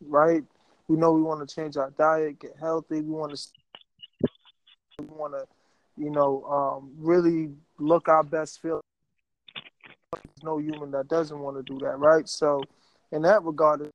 right? 0.00 0.42
We 0.88 0.96
know 0.96 1.12
we 1.12 1.22
want 1.22 1.46
to 1.46 1.54
change 1.54 1.76
our 1.76 1.90
diet, 1.90 2.40
get 2.40 2.56
healthy. 2.58 3.00
We 3.00 3.10
want 3.10 3.36
to, 3.36 3.48
we 4.98 5.04
want 5.06 5.34
to, 5.34 5.46
you 5.96 6.10
know, 6.10 6.44
um, 6.44 6.92
really 6.98 7.50
look 7.78 8.08
our 8.08 8.24
best. 8.24 8.60
Feel 8.60 8.80
there's 10.12 10.42
no 10.42 10.58
human 10.58 10.90
that 10.92 11.08
doesn't 11.08 11.38
want 11.38 11.56
to 11.56 11.62
do 11.62 11.78
that, 11.84 11.98
right? 11.98 12.28
So, 12.28 12.62
in 13.12 13.22
that 13.22 13.44
regard, 13.44 13.89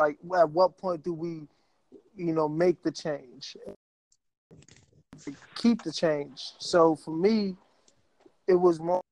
like 0.00 0.18
at 0.36 0.50
what 0.50 0.78
point 0.78 1.04
do 1.04 1.12
we 1.12 1.42
you 2.16 2.32
know 2.32 2.48
make 2.48 2.82
the 2.82 2.90
change? 2.90 3.56
Keep 5.54 5.82
the 5.82 5.92
change. 5.92 6.52
So 6.58 6.96
for 6.96 7.14
me 7.14 7.56
it 8.48 8.54
was 8.54 8.80
more 8.80 9.02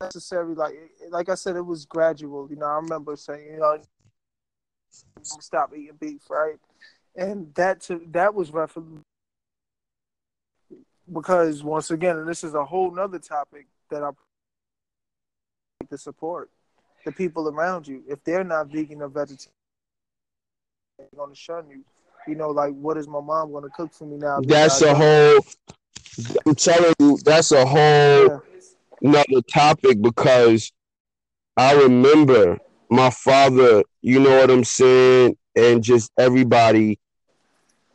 necessary 0.00 0.54
like 0.54 0.74
like 1.10 1.28
i 1.28 1.34
said 1.34 1.56
it 1.56 1.66
was 1.66 1.84
gradual. 1.84 2.48
You 2.48 2.56
know 2.56 2.66
i 2.66 2.76
remember 2.76 3.16
saying 3.16 3.46
you 3.52 3.58
know 3.58 3.78
stop 5.22 5.72
eating 5.74 5.96
beef 5.98 6.22
right? 6.30 6.56
And 7.16 7.54
that 7.54 7.80
to, 7.82 8.02
that 8.10 8.34
was 8.34 8.50
rough 8.52 8.76
because 11.12 11.62
once 11.62 11.90
again 11.90 12.16
and 12.16 12.28
this 12.28 12.44
is 12.44 12.54
a 12.54 12.64
whole 12.64 12.90
nother 12.90 13.18
topic 13.18 13.66
that 13.90 14.02
i 14.02 14.10
to 15.90 15.98
support 15.98 16.50
the 17.04 17.12
people 17.12 17.48
around 17.48 17.86
you. 17.86 18.02
If 18.08 18.22
they're 18.24 18.44
not 18.44 18.68
vegan 18.68 19.02
or 19.02 19.08
vegetarian, 19.08 19.52
they're 20.98 21.08
gonna 21.16 21.34
shun 21.34 21.68
you. 21.68 21.84
You 22.26 22.34
know, 22.34 22.50
like 22.50 22.74
what 22.74 22.96
is 22.96 23.06
my 23.06 23.20
mom 23.20 23.52
gonna 23.52 23.68
cook 23.70 23.92
for 23.92 24.06
me 24.06 24.16
now? 24.16 24.40
That's 24.40 24.82
a 24.82 24.94
whole. 24.94 25.40
I'm 26.46 26.54
telling 26.54 26.94
you, 26.98 27.18
that's 27.24 27.52
a 27.52 27.66
whole 27.66 28.26
yeah. 28.26 28.38
another 29.02 29.42
topic 29.52 30.00
because 30.00 30.72
I 31.56 31.74
remember 31.74 32.58
my 32.90 33.10
father. 33.10 33.82
You 34.00 34.20
know 34.20 34.38
what 34.38 34.50
I'm 34.50 34.64
saying, 34.64 35.36
and 35.56 35.82
just 35.82 36.10
everybody. 36.18 36.98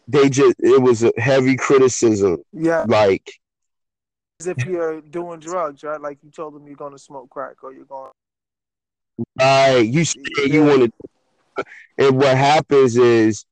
They 0.07 0.27
just 0.27 0.55
it 0.59 0.81
was 0.81 1.03
a 1.03 1.11
heavy 1.17 1.55
criticism. 1.55 2.37
Yeah, 2.51 2.85
like 2.87 3.31
as 4.39 4.47
if 4.47 4.65
you're 4.65 5.01
doing 5.01 5.39
drugs, 5.39 5.83
right? 5.83 5.99
Like 5.99 6.19
you 6.23 6.31
told 6.31 6.55
them 6.55 6.65
you're 6.65 6.75
going 6.75 6.93
to 6.93 6.99
smoke 6.99 7.29
crack 7.29 7.63
or 7.63 7.73
you're 7.73 7.85
going 7.85 8.11
Right. 9.39 9.79
You 9.79 10.05
say 10.05 10.17
you 10.45 10.63
want 10.63 10.93
to, 11.57 11.65
and 11.97 12.17
what 12.17 12.37
happens 12.37 12.97
is, 12.97 13.45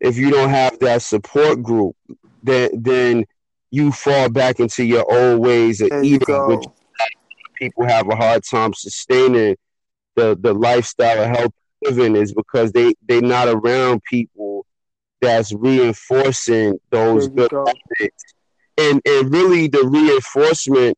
if 0.00 0.16
you 0.16 0.30
don't 0.30 0.50
have 0.50 0.78
that 0.80 1.02
support 1.02 1.62
group, 1.62 1.96
then 2.42 2.70
then 2.74 3.24
you 3.70 3.92
fall 3.92 4.28
back 4.30 4.60
into 4.60 4.84
your 4.84 5.04
old 5.12 5.40
ways 5.40 5.80
of 5.80 5.90
there 5.90 6.04
eating, 6.04 6.46
which 6.46 6.64
people 7.56 7.86
have 7.86 8.08
a 8.08 8.16
hard 8.16 8.42
time 8.44 8.72
sustaining 8.74 9.56
the 10.16 10.36
the 10.40 10.52
lifestyle 10.52 11.22
of 11.22 11.36
health 11.36 11.52
living 11.82 12.16
is 12.16 12.32
because 12.32 12.72
they 12.72 12.94
they 13.06 13.20
not 13.20 13.48
around 13.48 14.02
people 14.04 14.66
that's 15.20 15.52
reinforcing 15.52 16.78
those 16.90 17.28
good 17.28 17.50
go. 17.50 17.66
habits. 17.66 18.24
And 18.76 19.00
and 19.04 19.32
really 19.32 19.68
the 19.68 19.84
reinforcement 19.86 20.96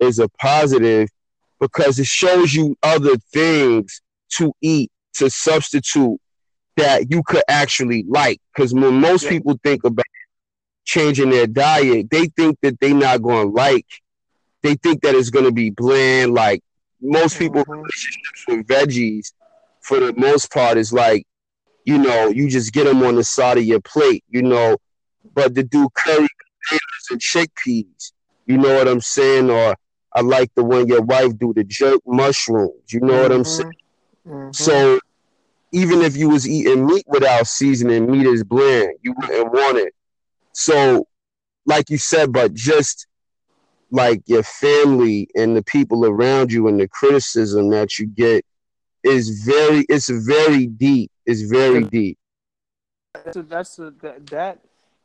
is 0.00 0.18
a 0.18 0.28
positive 0.40 1.08
because 1.62 2.00
it 2.00 2.06
shows 2.06 2.52
you 2.52 2.76
other 2.82 3.16
things 3.32 4.02
to 4.28 4.52
eat 4.60 4.90
to 5.14 5.30
substitute 5.30 6.18
that 6.76 7.08
you 7.08 7.22
could 7.24 7.44
actually 7.48 8.04
like. 8.08 8.40
Because 8.52 8.74
when 8.74 8.94
most 8.94 9.22
yeah. 9.22 9.30
people 9.30 9.56
think 9.62 9.84
about 9.84 10.04
changing 10.84 11.30
their 11.30 11.46
diet, 11.46 12.10
they 12.10 12.26
think 12.36 12.58
that 12.62 12.80
they're 12.80 12.92
not 12.92 13.22
going 13.22 13.46
to 13.46 13.52
like. 13.52 13.86
They 14.64 14.74
think 14.74 15.02
that 15.02 15.14
it's 15.14 15.30
going 15.30 15.44
to 15.44 15.52
be 15.52 15.70
bland. 15.70 16.34
Like 16.34 16.64
most 17.00 17.38
people 17.38 17.62
mm-hmm. 17.62 17.70
relationships 17.70 18.44
with 18.48 18.66
veggies, 18.66 19.32
for 19.82 20.00
the 20.00 20.12
most 20.14 20.52
part, 20.52 20.78
is 20.78 20.92
like, 20.92 21.28
you 21.84 21.96
know, 21.96 22.26
you 22.26 22.50
just 22.50 22.72
get 22.72 22.86
them 22.86 23.04
on 23.04 23.14
the 23.14 23.22
side 23.22 23.58
of 23.58 23.64
your 23.64 23.80
plate, 23.80 24.24
you 24.28 24.42
know. 24.42 24.78
But 25.32 25.54
to 25.54 25.62
do 25.62 25.88
curry 25.94 26.26
potatoes 26.66 27.06
and 27.12 27.20
chickpeas, 27.20 28.10
you 28.46 28.58
know 28.58 28.74
what 28.74 28.88
I'm 28.88 29.00
saying, 29.00 29.48
or 29.48 29.76
I 30.14 30.20
like 30.20 30.54
the 30.54 30.64
one 30.64 30.88
your 30.88 31.02
wife 31.02 31.38
do, 31.38 31.52
the 31.54 31.64
jerk 31.64 32.00
mushrooms. 32.06 32.92
You 32.92 33.00
know 33.00 33.12
mm-hmm. 33.12 33.22
what 33.22 33.32
I'm 33.32 33.42
mm-hmm. 33.42 33.62
saying? 33.62 33.74
Mm-hmm. 34.26 34.52
So 34.52 35.00
even 35.72 36.02
if 36.02 36.16
you 36.16 36.28
was 36.28 36.46
eating 36.46 36.86
meat 36.86 37.04
without 37.08 37.46
seasoning, 37.46 38.10
meat 38.10 38.26
is 38.26 38.44
bland. 38.44 38.92
You 39.02 39.14
wouldn't 39.16 39.52
want 39.52 39.78
it. 39.78 39.94
So, 40.52 41.06
like 41.64 41.88
you 41.88 41.96
said, 41.96 42.32
but 42.32 42.52
just 42.52 43.06
like 43.90 44.22
your 44.26 44.42
family 44.42 45.28
and 45.34 45.56
the 45.56 45.62
people 45.62 46.04
around 46.04 46.52
you 46.52 46.68
and 46.68 46.78
the 46.78 46.88
criticism 46.88 47.70
that 47.70 47.98
you 47.98 48.06
get 48.06 48.44
is 49.02 49.44
very, 49.44 49.86
it's 49.88 50.10
very 50.10 50.66
deep. 50.66 51.10
It's 51.24 51.42
very 51.42 51.84
deep. 51.84 52.18
That's 53.14 53.36
a, 53.36 53.42
that's 53.42 53.78
a, 53.78 53.90
that, 54.02 54.26
that. 54.26 54.58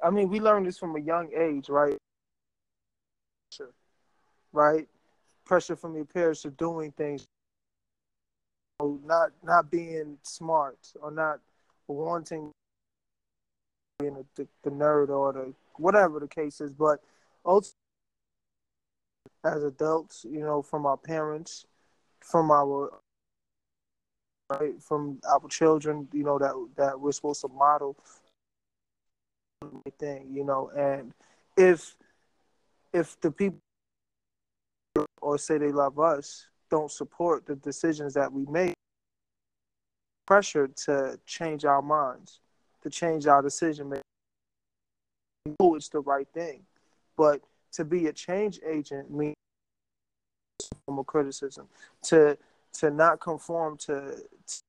I 0.04 0.10
mean, 0.10 0.30
we 0.30 0.40
learned 0.40 0.68
this 0.68 0.78
from 0.78 0.96
a 0.96 1.00
young 1.00 1.30
age, 1.34 1.70
right? 1.70 1.98
Right 4.52 4.88
pressure 5.48 5.76
from 5.76 5.96
your 5.96 6.06
parents 6.06 6.42
to 6.44 6.52
doing 6.52 6.92
things, 6.92 7.26
not 8.82 9.32
not 9.44 9.72
being 9.72 10.18
smart 10.24 10.78
or 11.02 11.10
not 11.10 11.40
wanting 11.88 12.52
being 14.00 14.26
the, 14.36 14.48
the 14.64 14.70
nerd 14.70 15.10
or 15.10 15.34
the 15.34 15.54
whatever 15.78 16.20
the 16.20 16.28
case 16.28 16.62
is. 16.62 16.72
But 16.72 17.00
ultimately, 17.46 17.74
as 19.44 19.64
adults, 19.64 20.26
you 20.30 20.42
know, 20.42 20.62
from 20.62 20.86
our 20.86 20.98
parents, 20.98 21.66
from 22.20 22.52
our 22.52 22.92
right, 24.50 24.82
from 24.82 25.20
our 25.28 25.48
children, 25.50 26.08
you 26.14 26.24
know, 26.24 26.38
that 26.38 26.54
that 26.76 27.00
we're 27.00 27.12
supposed 27.12 27.42
to 27.42 27.48
model 27.48 27.96
thing, 29.98 30.28
you 30.32 30.44
know. 30.44 30.70
And 30.78 31.14
if 31.56 31.96
if 32.94 33.20
the 33.22 33.32
people 33.32 33.60
or 35.22 35.38
say 35.38 35.58
they 35.58 35.72
love 35.72 36.00
us 36.00 36.48
don't 36.70 36.92
support 36.92 37.46
the 37.46 37.56
decisions 37.56 38.14
that 38.14 38.32
we 38.32 38.46
make, 38.46 38.74
pressure 40.26 40.68
to 40.68 41.20
change 41.26 41.66
our 41.66 41.82
minds, 41.82 42.40
to 42.84 42.90
change 42.90 43.28
our 43.28 43.42
decision 43.42 43.90
making. 43.90 44.04
Know 45.60 45.76
it's 45.76 45.90
the 45.90 46.02
right 46.02 46.28
thing, 46.34 46.62
but 47.16 47.42
to 47.74 47.86
be 47.86 48.08
a 48.08 48.14
change 48.14 48.60
agent 48.68 49.10
means 49.10 49.36
form 50.86 51.00
of 51.00 51.06
criticism. 51.06 51.68
To 52.04 52.38
to 52.74 52.92
not 52.92 53.20
conform 53.20 53.78
to, 53.78 54.18
to 54.48 54.62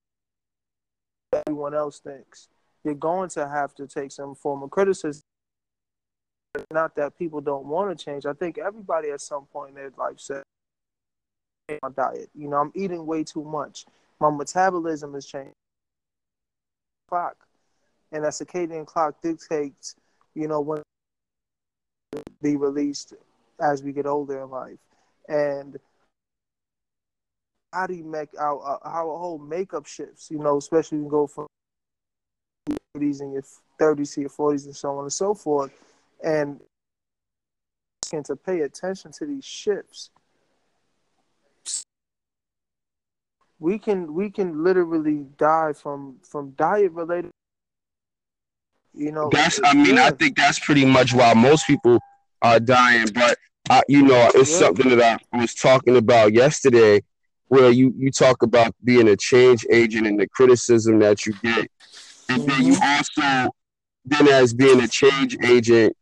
everyone 1.46 1.74
else 1.74 1.98
thinks. 1.98 2.48
You're 2.84 2.94
going 2.94 3.28
to 3.30 3.46
have 3.48 3.74
to 3.74 3.86
take 3.86 4.12
some 4.12 4.34
form 4.34 4.62
of 4.62 4.70
criticism. 4.70 5.22
Not 6.70 6.94
that 6.96 7.18
people 7.18 7.40
don't 7.40 7.64
want 7.64 7.96
to 7.96 8.04
change. 8.04 8.26
I 8.26 8.34
think 8.34 8.58
everybody 8.58 9.10
at 9.10 9.20
some 9.22 9.46
point 9.46 9.70
in 9.70 9.74
their 9.76 9.90
life 9.96 10.20
said, 10.20 10.42
"My 11.82 11.88
diet. 11.90 12.28
You 12.34 12.48
know, 12.48 12.58
I'm 12.58 12.72
eating 12.74 13.06
way 13.06 13.24
too 13.24 13.42
much. 13.42 13.86
My 14.20 14.30
metabolism 14.30 15.14
is 15.14 15.24
changing." 15.24 15.54
Clock, 17.08 17.36
and 18.12 18.24
that 18.24 18.32
circadian 18.32 18.86
clock 18.86 19.20
dictates, 19.22 19.96
you 20.34 20.46
know, 20.46 20.60
when 20.60 20.82
be 22.42 22.56
released 22.56 23.14
as 23.60 23.82
we 23.82 23.92
get 23.92 24.06
older 24.06 24.42
in 24.42 24.50
life, 24.50 24.78
and 25.28 25.78
body 27.72 28.02
make 28.02 28.28
our 28.38 28.60
uh, 28.62 28.90
how 28.90 29.10
a 29.10 29.18
whole 29.18 29.38
makeup 29.38 29.86
shifts. 29.86 30.30
You 30.30 30.38
know, 30.38 30.58
especially 30.58 30.98
when 30.98 31.06
you 31.06 31.10
go 31.10 31.26
from 31.26 31.46
30s 32.96 33.20
and 33.20 33.32
your 33.32 33.42
30s 33.80 34.14
to 34.14 34.20
your 34.22 34.30
40s 34.30 34.66
and 34.66 34.76
so 34.76 34.96
on 34.96 35.04
and 35.04 35.12
so 35.12 35.34
forth, 35.34 35.72
and 36.22 36.60
and 38.12 38.24
to 38.24 38.36
pay 38.36 38.60
attention 38.60 39.12
to 39.12 39.26
these 39.26 39.44
shifts. 39.44 40.10
We 43.58 43.78
can 43.78 44.14
we 44.14 44.30
can 44.30 44.62
literally 44.62 45.26
die 45.36 45.72
from 45.72 46.16
from 46.22 46.52
diet 46.52 46.92
related. 46.92 47.30
You 48.94 49.12
know, 49.12 49.28
that's 49.32 49.60
I 49.62 49.74
mean 49.74 49.96
yeah. 49.96 50.06
I 50.06 50.10
think 50.10 50.36
that's 50.36 50.58
pretty 50.58 50.84
much 50.84 51.12
why 51.12 51.34
most 51.34 51.66
people 51.66 51.98
are 52.42 52.60
dying, 52.60 53.08
but. 53.14 53.36
I, 53.70 53.82
you 53.86 54.00
know, 54.00 54.30
it's 54.34 54.50
yeah. 54.50 54.58
something 54.60 54.96
that 54.96 55.20
I 55.30 55.40
was 55.42 55.52
talking 55.52 55.98
about 55.98 56.32
yesterday 56.32 57.02
where 57.48 57.70
you 57.70 57.92
you 57.98 58.10
talk 58.10 58.42
about 58.42 58.74
being 58.84 59.08
a 59.08 59.16
change 59.16 59.66
agent 59.70 60.06
and 60.06 60.18
the 60.18 60.26
criticism 60.28 60.98
that 61.00 61.26
you 61.26 61.34
get, 61.42 61.70
and 62.30 62.48
then 62.48 62.64
you 62.64 62.74
mm-hmm. 62.74 62.82
also 62.82 63.50
then 64.10 64.28
as 64.28 64.54
being 64.54 64.80
a 64.80 64.88
change 64.88 65.36
agent, 65.44 65.96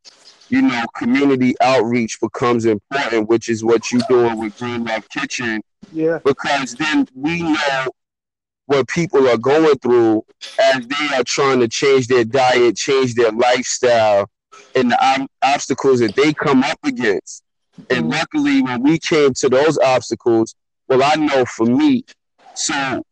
you 0.49 0.63
know, 0.63 0.85
community 0.97 1.55
outreach 1.61 2.21
becomes 2.21 2.65
important, 2.65 3.29
which 3.29 3.49
is 3.49 3.65
what 3.65 3.91
you're 3.91 4.03
doing 4.09 4.39
with 4.39 4.59
Green 4.59 4.85
Love 4.85 5.09
Kitchen. 5.09 5.61
Yeah. 5.93 6.19
Because 6.25 6.75
then 6.75 7.09
we 7.15 7.43
know 7.43 7.87
what 8.67 8.89
people 8.89 9.29
are 9.29 9.39
going 9.39 9.79
through 9.79 10.25
as 10.61 10.87
they 10.87 11.17
are 11.17 11.25
trying 11.25 11.61
to 11.61 11.69
change 11.69 12.09
their 12.09 12.25
diet, 12.25 12.77
change 12.77 13.15
their 13.15 13.33
lifestyle, 13.33 14.29
and 14.75 14.91
the 14.91 15.29
obstacles 15.43 16.01
that 16.01 16.15
they 16.15 16.33
come 16.33 16.63
up 16.63 16.79
against. 16.85 17.43
And 17.91 18.05
mm-hmm. 18.05 18.11
luckily, 18.11 18.63
when 18.63 18.83
we 18.83 18.99
came 18.99 19.35
to 19.35 19.49
those 19.49 19.79
obstacles, 19.79 20.55
well, 20.89 21.03
I 21.03 21.17
know 21.17 21.45
for 21.45 21.67
me, 21.67 22.05
so 22.55 23.03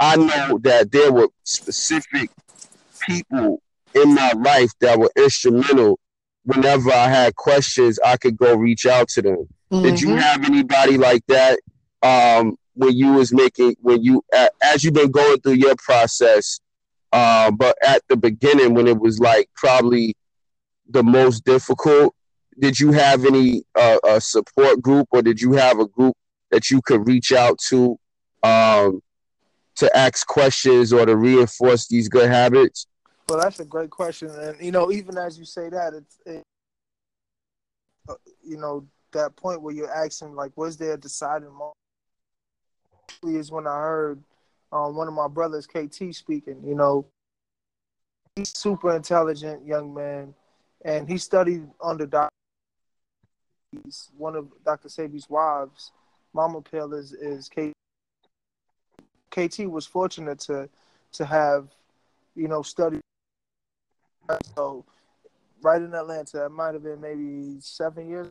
I 0.00 0.16
know 0.16 0.58
that 0.62 0.90
there 0.90 1.12
were 1.12 1.28
specific 1.44 2.30
people 3.00 3.60
in 3.94 4.14
my 4.14 4.32
life 4.32 4.72
that 4.80 4.98
were 4.98 5.10
instrumental. 5.16 5.98
Whenever 6.44 6.92
I 6.92 7.08
had 7.08 7.36
questions, 7.36 7.98
I 8.04 8.16
could 8.16 8.36
go 8.36 8.54
reach 8.54 8.86
out 8.86 9.08
to 9.10 9.22
them. 9.22 9.48
Mm-hmm. 9.72 9.82
Did 9.82 10.00
you 10.00 10.08
mm-hmm. 10.08 10.18
have 10.18 10.44
anybody 10.44 10.98
like 10.98 11.24
that 11.28 11.58
um, 12.02 12.56
when 12.74 12.92
you 12.94 13.12
was 13.14 13.32
making 13.32 13.76
when 13.80 14.02
you 14.02 14.22
as 14.62 14.84
you've 14.84 14.94
been 14.94 15.10
going 15.10 15.40
through 15.40 15.54
your 15.54 15.74
process? 15.76 16.60
Uh, 17.12 17.50
but 17.50 17.78
at 17.82 18.02
the 18.08 18.16
beginning, 18.16 18.74
when 18.74 18.88
it 18.88 18.98
was 18.98 19.20
like 19.20 19.48
probably 19.54 20.16
the 20.90 21.02
most 21.02 21.44
difficult, 21.44 22.14
did 22.58 22.78
you 22.78 22.92
have 22.92 23.24
any 23.24 23.64
uh, 23.74 23.98
a 24.06 24.20
support 24.20 24.82
group 24.82 25.08
or 25.12 25.22
did 25.22 25.40
you 25.40 25.52
have 25.52 25.78
a 25.78 25.86
group 25.86 26.16
that 26.50 26.70
you 26.70 26.82
could 26.82 27.06
reach 27.06 27.32
out 27.32 27.58
to 27.68 27.98
um, 28.42 29.00
to 29.76 29.96
ask 29.96 30.26
questions 30.26 30.92
or 30.92 31.06
to 31.06 31.16
reinforce 31.16 31.88
these 31.88 32.08
good 32.08 32.30
habits? 32.30 32.86
Well, 33.28 33.40
that's 33.40 33.60
a 33.60 33.64
great 33.64 33.90
question, 33.90 34.30
and 34.30 34.60
you 34.60 34.70
know, 34.70 34.92
even 34.92 35.16
as 35.16 35.38
you 35.38 35.44
say 35.44 35.70
that, 35.70 35.94
it's 35.94 36.18
it, 36.26 36.42
you 38.42 38.58
know 38.58 38.86
that 39.12 39.34
point 39.36 39.62
where 39.62 39.74
you're 39.74 39.90
asking 39.90 40.34
like, 40.34 40.52
was 40.56 40.76
there 40.76 40.94
a 40.94 40.98
deciding 40.98 41.50
moment? 41.52 41.74
Is 43.22 43.50
when 43.50 43.66
I 43.66 43.76
heard 43.78 44.22
um, 44.72 44.96
one 44.96 45.08
of 45.08 45.14
my 45.14 45.28
brothers, 45.28 45.66
KT, 45.66 46.14
speaking. 46.14 46.62
You 46.62 46.74
know, 46.74 47.06
he's 48.36 48.52
super 48.54 48.94
intelligent 48.94 49.66
young 49.66 49.94
man, 49.94 50.34
and 50.84 51.08
he 51.08 51.16
studied 51.16 51.66
under 51.82 52.04
Dr. 52.06 52.28
He's 53.84 54.10
one 54.16 54.36
of 54.36 54.48
Dr. 54.64 54.88
Sebi's 54.88 55.30
wives 55.30 55.92
Mama 56.34 56.60
Pill 56.60 56.92
is 56.92 57.12
is 57.12 57.48
KT. 57.48 57.72
KT 59.30 59.70
was 59.70 59.86
fortunate 59.86 60.40
to 60.40 60.68
to 61.12 61.24
have, 61.24 61.68
you 62.34 62.48
know, 62.48 62.60
studied. 62.60 63.00
So, 64.56 64.84
right 65.62 65.80
in 65.80 65.94
Atlanta, 65.94 66.46
it 66.46 66.50
might 66.50 66.74
have 66.74 66.82
been 66.82 67.00
maybe 67.00 67.56
seven 67.60 68.08
years. 68.08 68.30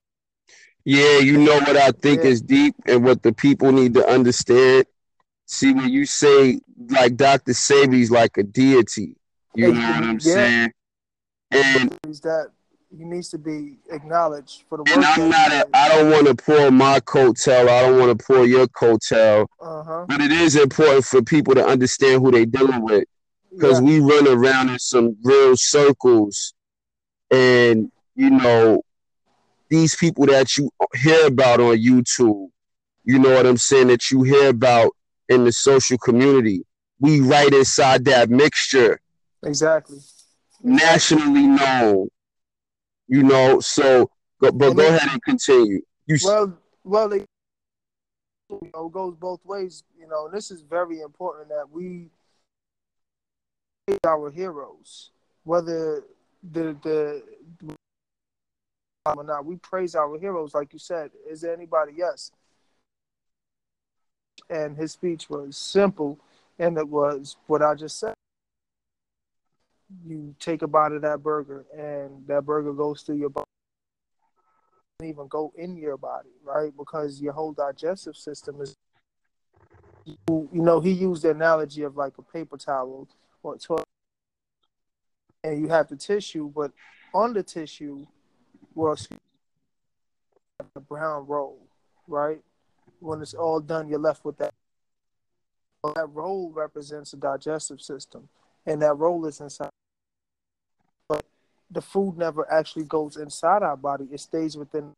Yeah, 0.86 1.20
you 1.20 1.38
know 1.38 1.60
what 1.60 1.78
I 1.78 1.92
think 1.92 2.24
yeah. 2.24 2.30
is 2.30 2.42
deep 2.42 2.76
and 2.88 3.04
what 3.06 3.24
the 3.24 3.34
people 3.34 3.72
need 3.72 3.94
to 3.94 4.06
understand. 4.06 4.86
See, 5.46 5.74
when 5.74 5.90
you 5.90 6.06
say 6.06 6.60
like 6.90 7.16
Dr. 7.16 7.54
Sebi's 7.54 8.12
like 8.12 8.38
a 8.38 8.44
deity, 8.44 9.16
you 9.56 9.74
know 9.74 9.80
what 9.80 10.04
I'm 10.04 10.20
yeah. 10.22 10.34
saying? 10.34 10.72
And 11.52 11.98
is 12.08 12.22
that 12.22 12.50
he 12.96 13.04
needs 13.04 13.30
to 13.30 13.38
be 13.38 13.78
acknowledged 13.92 14.64
for 14.70 14.78
the 14.78 14.84
work. 14.84 14.96
And 14.96 15.06
I'm 15.06 15.30
not. 15.30 15.52
A, 15.52 15.68
I 15.74 15.90
don't 15.90 16.12
want 16.12 16.28
to 16.28 16.36
pour 16.36 16.72
my 16.72 17.00
coattail. 17.00 17.68
I 17.68 17.82
don't 17.82 18.00
want 18.00 18.18
to 18.18 18.26
pour 18.26 18.46
your 18.46 18.68
coattail. 18.68 19.48
Uh-huh. 19.60 20.06
But 20.08 20.22
it 20.22 20.32
is 20.32 20.56
important 20.56 21.06
for 21.06 21.22
people 21.22 21.56
to 21.56 21.66
understand 21.66 22.22
who 22.22 22.32
they're 22.32 22.46
dealing 22.46 22.82
with, 22.84 23.06
because 23.56 23.80
yeah. 23.80 23.86
we 23.86 24.00
run 24.00 24.28
around 24.28 24.70
in 24.70 24.80
some 24.80 25.16
real 25.24 25.56
circles, 25.56 26.54
and 27.32 27.92
you 28.16 28.30
know, 28.30 28.84
these 29.70 29.96
people 29.96 30.26
that 30.28 30.58
you 30.58 30.70
hear 30.96 31.28
about 31.28 31.60
on 31.60 31.78
YouTube, 31.78 32.50
you 33.04 33.20
know 33.20 33.34
what 33.34 33.46
I'm 33.46 33.58
saying, 33.58 33.88
that 33.88 34.12
you 34.12 34.24
hear 34.24 34.50
about 34.50 34.92
in 35.30 35.44
the 35.44 35.52
social 35.52 35.98
community, 35.98 36.64
we 37.00 37.22
right 37.22 37.54
inside 37.54 38.06
that 38.06 38.30
mixture. 38.30 39.00
Exactly. 39.44 40.00
Nationally 40.62 41.48
known 41.48 42.08
you 43.08 43.24
know, 43.24 43.60
so 43.60 44.10
but 44.40 44.58
go 44.58 44.72
ahead 44.72 45.10
and 45.12 45.22
continue. 45.24 45.82
You 46.06 46.18
well, 46.24 46.58
well, 46.84 47.10
they, 47.10 47.20
you 48.50 48.72
know, 48.74 48.88
it 48.88 48.92
goes 48.92 49.16
both 49.16 49.40
ways. 49.46 49.84
You 49.98 50.08
know, 50.08 50.30
this 50.30 50.52
is 50.52 50.62
very 50.62 51.02
important 51.02 51.50
that 51.50 51.70
we 51.72 52.10
our 54.06 54.32
heroes, 54.32 55.12
whether 55.44 56.04
the 56.52 56.76
the 56.84 57.24
um, 59.06 59.20
or 59.20 59.24
not. 59.24 59.46
We 59.46 59.58
praise 59.58 59.96
our 59.96 60.18
heroes, 60.18 60.54
like 60.54 60.74
you 60.74 60.80
said. 60.80 61.12
Is 61.30 61.42
there 61.42 61.54
anybody? 61.54 61.94
Yes. 61.96 62.32
And 64.50 64.78
his 64.78 64.94
speech 64.94 65.30
was 65.30 65.58
simple, 65.58 66.20
and 66.60 66.78
it 66.78 66.88
was 66.88 67.38
what 67.48 67.62
I 67.62 67.76
just 67.76 68.00
said 68.00 68.14
you 70.06 70.36
take 70.40 70.62
a 70.62 70.68
bite 70.68 70.92
of 70.92 71.02
that 71.02 71.22
burger 71.22 71.66
and 71.78 72.26
that 72.28 72.46
burger 72.46 72.74
goes 72.74 73.02
through 73.02 73.18
your 73.18 73.30
body 73.30 73.46
even 75.04 75.28
go 75.28 75.52
in 75.56 75.76
your 75.76 75.98
body 75.98 76.30
right 76.44 76.72
because 76.78 77.22
your 77.22 77.34
whole 77.34 77.52
digestive 77.52 78.16
system 78.16 78.62
is 78.62 78.76
you 80.06 80.50
know 80.52 80.80
he 80.80 80.92
used 80.92 81.24
the 81.24 81.30
analogy 81.30 81.84
of 81.84 81.98
like 81.98 82.14
a 82.18 82.22
paper 82.22 82.58
towel 82.58 83.08
or 83.44 83.58
toilet 83.58 83.86
and 85.44 85.62
you 85.62 85.68
have 85.68 85.88
the 85.90 85.96
tissue 85.96 86.52
but 86.56 86.72
on 87.14 87.34
the 87.34 87.44
tissue 87.44 88.06
well 88.76 88.98
a 90.76 90.80
brown 90.80 91.28
roll 91.28 91.60
right 92.08 92.42
when 93.00 93.22
it's 93.22 93.34
all 93.34 93.60
done 93.60 93.88
you're 93.88 94.00
left 94.00 94.26
with 94.26 94.38
that 94.38 94.54
that 95.96 96.08
roll 96.14 96.52
represents 96.52 97.12
the 97.12 97.18
digestive 97.18 97.82
system 97.82 98.30
and 98.66 98.82
that 98.82 98.98
roll 98.98 99.26
is 99.26 99.42
inside 99.42 99.70
But 101.10 101.26
the 101.70 101.82
food 101.82 102.18
never 102.18 102.50
actually 102.52 102.86
goes 102.86 103.18
inside 103.18 103.64
our 103.64 103.78
body. 103.78 104.08
It 104.12 104.20
stays 104.20 104.58
within. 104.58 104.94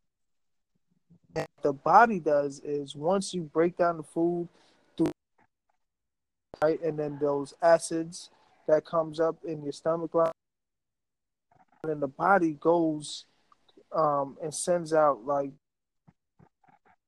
What 1.33 1.47
the 1.63 1.73
body 1.73 2.19
does 2.19 2.59
is 2.61 2.95
once 2.95 3.33
you 3.33 3.41
break 3.43 3.77
down 3.77 3.97
the 3.97 4.03
food, 4.03 4.47
right, 6.61 6.81
and 6.81 6.97
then 6.97 7.17
those 7.19 7.53
acids 7.61 8.29
that 8.67 8.85
comes 8.85 9.19
up 9.19 9.37
in 9.45 9.63
your 9.63 9.73
stomach 9.73 10.13
line, 10.13 10.31
and 11.83 12.01
the 12.01 12.07
body 12.07 12.57
goes 12.59 13.25
um, 13.93 14.37
and 14.41 14.53
sends 14.53 14.93
out 14.93 15.25
like 15.25 15.51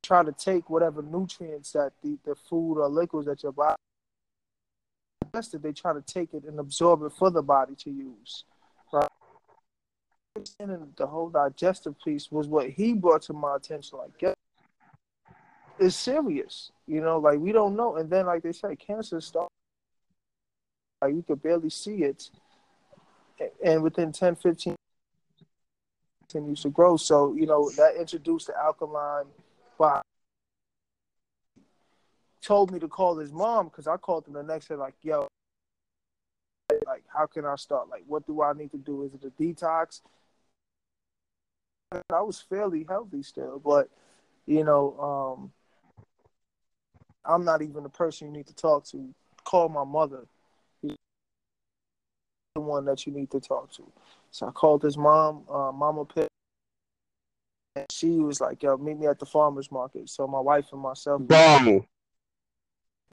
try 0.03 0.23
to 0.23 0.31
take 0.31 0.69
whatever 0.69 1.01
nutrients 1.01 1.71
that 1.73 1.91
the, 2.01 2.17
the 2.25 2.35
food 2.35 2.79
or 2.79 2.87
liquids 2.87 3.27
that 3.27 3.43
your 3.43 3.51
body 3.51 3.75
tested, 5.33 5.61
they 5.61 5.73
try 5.73 5.93
to 5.93 6.01
take 6.01 6.33
it 6.33 6.43
and 6.43 6.59
absorb 6.59 7.03
it 7.03 7.11
for 7.11 7.29
the 7.29 7.41
body 7.41 7.75
to 7.75 7.89
use. 7.89 8.45
Right. 8.91 9.09
And 10.59 10.93
the 10.95 11.07
whole 11.07 11.29
digestive 11.29 11.95
piece 12.03 12.31
was 12.31 12.47
what 12.47 12.69
he 12.69 12.93
brought 12.93 13.23
to 13.23 13.33
my 13.33 13.55
attention. 13.55 13.97
Like, 13.97 14.36
it's 15.79 15.95
serious. 15.95 16.71
You 16.87 17.01
know, 17.01 17.19
like 17.19 17.39
we 17.39 17.51
don't 17.51 17.75
know. 17.75 17.97
And 17.97 18.09
then, 18.09 18.25
like 18.25 18.43
they 18.43 18.51
say, 18.51 18.75
cancer 18.75 19.21
starts. 19.21 19.53
Like 21.01 21.13
you 21.13 21.23
could 21.25 21.41
barely 21.41 21.69
see 21.69 22.03
it, 22.03 22.29
and 23.63 23.83
within 23.83 24.11
10, 24.11 24.35
15 24.35 24.75
continues 26.21 26.61
to 26.61 26.69
grow. 26.69 26.97
So 26.97 27.33
you 27.33 27.45
know 27.45 27.69
that 27.77 27.95
introduced 27.95 28.47
the 28.47 28.57
alkaline 28.57 29.25
body. 29.77 30.01
Told 32.41 32.71
me 32.71 32.79
to 32.79 32.87
call 32.87 33.17
his 33.17 33.31
mom 33.31 33.67
because 33.67 33.87
I 33.87 33.97
called 33.97 34.27
him 34.27 34.33
the 34.33 34.43
next 34.43 34.67
day, 34.69 34.75
like, 34.75 34.95
yo, 35.01 35.27
like, 36.85 37.03
how 37.07 37.25
can 37.27 37.45
I 37.45 37.55
start? 37.55 37.89
Like, 37.89 38.03
what 38.07 38.25
do 38.25 38.41
I 38.41 38.53
need 38.53 38.71
to 38.71 38.77
do? 38.77 39.03
Is 39.03 39.13
it 39.13 39.23
a 39.23 39.41
detox? 39.41 40.01
I 41.91 42.21
was 42.21 42.41
fairly 42.41 42.85
healthy 42.87 43.23
still, 43.23 43.59
but 43.63 43.89
you 44.45 44.63
know, 44.63 45.35
um, 45.37 45.51
I'm 47.27 47.43
not 47.43 47.61
even 47.61 47.83
the 47.83 47.89
person 47.89 48.27
you 48.27 48.33
need 48.33 48.47
to 48.47 48.55
talk 48.55 48.85
to. 48.87 49.13
Call 49.43 49.69
my 49.69 49.83
mother. 49.83 50.25
the 50.81 52.61
one 52.61 52.85
that 52.85 53.05
you 53.05 53.13
need 53.13 53.29
to 53.31 53.39
talk 53.39 53.71
to. 53.73 53.83
So 54.31 54.47
I 54.47 54.51
called 54.51 54.81
his 54.81 54.97
mom, 54.97 55.43
uh, 55.49 55.71
Mama 55.71 56.05
Pitt. 56.05 56.27
And 57.75 57.85
she 57.91 58.19
was 58.19 58.41
like, 58.41 58.63
yo, 58.63 58.77
meet 58.77 58.97
me 58.97 59.05
at 59.05 59.19
the 59.19 59.25
farmer's 59.25 59.71
market. 59.71 60.09
So 60.09 60.27
my 60.27 60.39
wife 60.39 60.65
and 60.71 60.81
myself. 60.81 61.21
Bomb. 61.27 61.85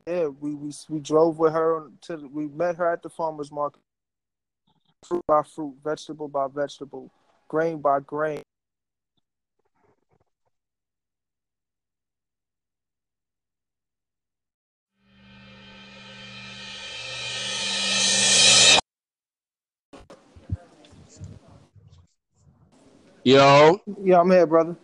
Yeah, 0.06 0.26
we, 0.26 0.54
we 0.54 0.70
we 0.88 1.00
drove 1.00 1.38
with 1.38 1.52
her 1.54 1.88
to 2.02 2.28
we 2.32 2.46
met 2.48 2.76
her 2.76 2.90
at 2.90 3.02
the 3.02 3.08
farmer's 3.08 3.50
market. 3.50 3.80
Fruit 5.06 5.24
by 5.26 5.42
fruit, 5.42 5.76
vegetable 5.82 6.28
by 6.28 6.46
vegetable, 6.48 7.10
grain 7.48 7.78
by 7.80 8.00
grain. 8.00 8.42
Yo. 23.24 23.80
Yeah, 24.02 24.20
I'm 24.20 24.30
here, 24.30 24.46
brother. 24.46 24.76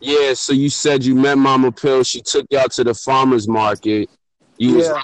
Yeah, 0.00 0.34
so 0.34 0.52
you 0.52 0.70
said 0.70 1.04
you 1.04 1.16
met 1.16 1.36
Mama 1.36 1.72
Pill. 1.72 2.04
She 2.04 2.20
took 2.20 2.46
you 2.48 2.58
out 2.58 2.70
to 2.72 2.84
the 2.84 2.94
farmer's 2.94 3.48
market. 3.48 4.08
You 4.56 4.76
was 4.76 4.88
Yeah. 4.88 5.02